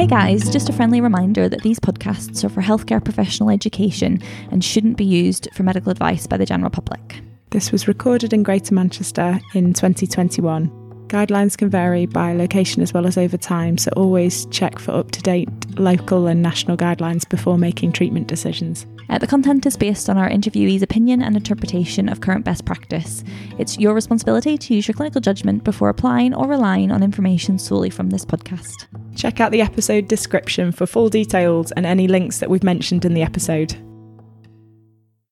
Hey 0.00 0.06
guys, 0.06 0.48
just 0.48 0.70
a 0.70 0.72
friendly 0.72 1.02
reminder 1.02 1.46
that 1.46 1.60
these 1.60 1.78
podcasts 1.78 2.42
are 2.42 2.48
for 2.48 2.62
healthcare 2.62 3.04
professional 3.04 3.50
education 3.50 4.22
and 4.50 4.64
shouldn't 4.64 4.96
be 4.96 5.04
used 5.04 5.48
for 5.52 5.62
medical 5.62 5.92
advice 5.92 6.26
by 6.26 6.38
the 6.38 6.46
general 6.46 6.70
public. 6.70 7.20
This 7.50 7.70
was 7.70 7.86
recorded 7.86 8.32
in 8.32 8.42
Greater 8.42 8.74
Manchester 8.74 9.38
in 9.52 9.74
2021. 9.74 10.70
Guidelines 11.08 11.58
can 11.58 11.68
vary 11.68 12.06
by 12.06 12.32
location 12.32 12.80
as 12.80 12.94
well 12.94 13.06
as 13.06 13.18
over 13.18 13.36
time, 13.36 13.76
so 13.76 13.90
always 13.94 14.46
check 14.46 14.78
for 14.78 14.92
up 14.92 15.10
to 15.10 15.20
date 15.20 15.50
local 15.78 16.28
and 16.28 16.40
national 16.40 16.78
guidelines 16.78 17.28
before 17.28 17.58
making 17.58 17.92
treatment 17.92 18.26
decisions. 18.26 18.86
Uh, 19.10 19.18
the 19.18 19.26
content 19.26 19.66
is 19.66 19.76
based 19.76 20.08
on 20.08 20.16
our 20.16 20.30
interviewee's 20.30 20.82
opinion 20.82 21.20
and 21.20 21.36
interpretation 21.36 22.08
of 22.08 22.20
current 22.20 22.44
best 22.44 22.64
practice. 22.64 23.24
It's 23.58 23.76
your 23.76 23.92
responsibility 23.92 24.56
to 24.56 24.74
use 24.74 24.86
your 24.86 24.94
clinical 24.94 25.20
judgment 25.20 25.64
before 25.64 25.88
applying 25.88 26.32
or 26.32 26.46
relying 26.46 26.92
on 26.92 27.02
information 27.02 27.58
solely 27.58 27.90
from 27.90 28.10
this 28.10 28.24
podcast. 28.24 28.86
Check 29.16 29.40
out 29.40 29.50
the 29.50 29.62
episode 29.62 30.06
description 30.06 30.70
for 30.70 30.86
full 30.86 31.08
details 31.08 31.72
and 31.72 31.84
any 31.84 32.06
links 32.06 32.38
that 32.38 32.48
we've 32.48 32.62
mentioned 32.62 33.04
in 33.04 33.14
the 33.14 33.22
episode. 33.22 33.76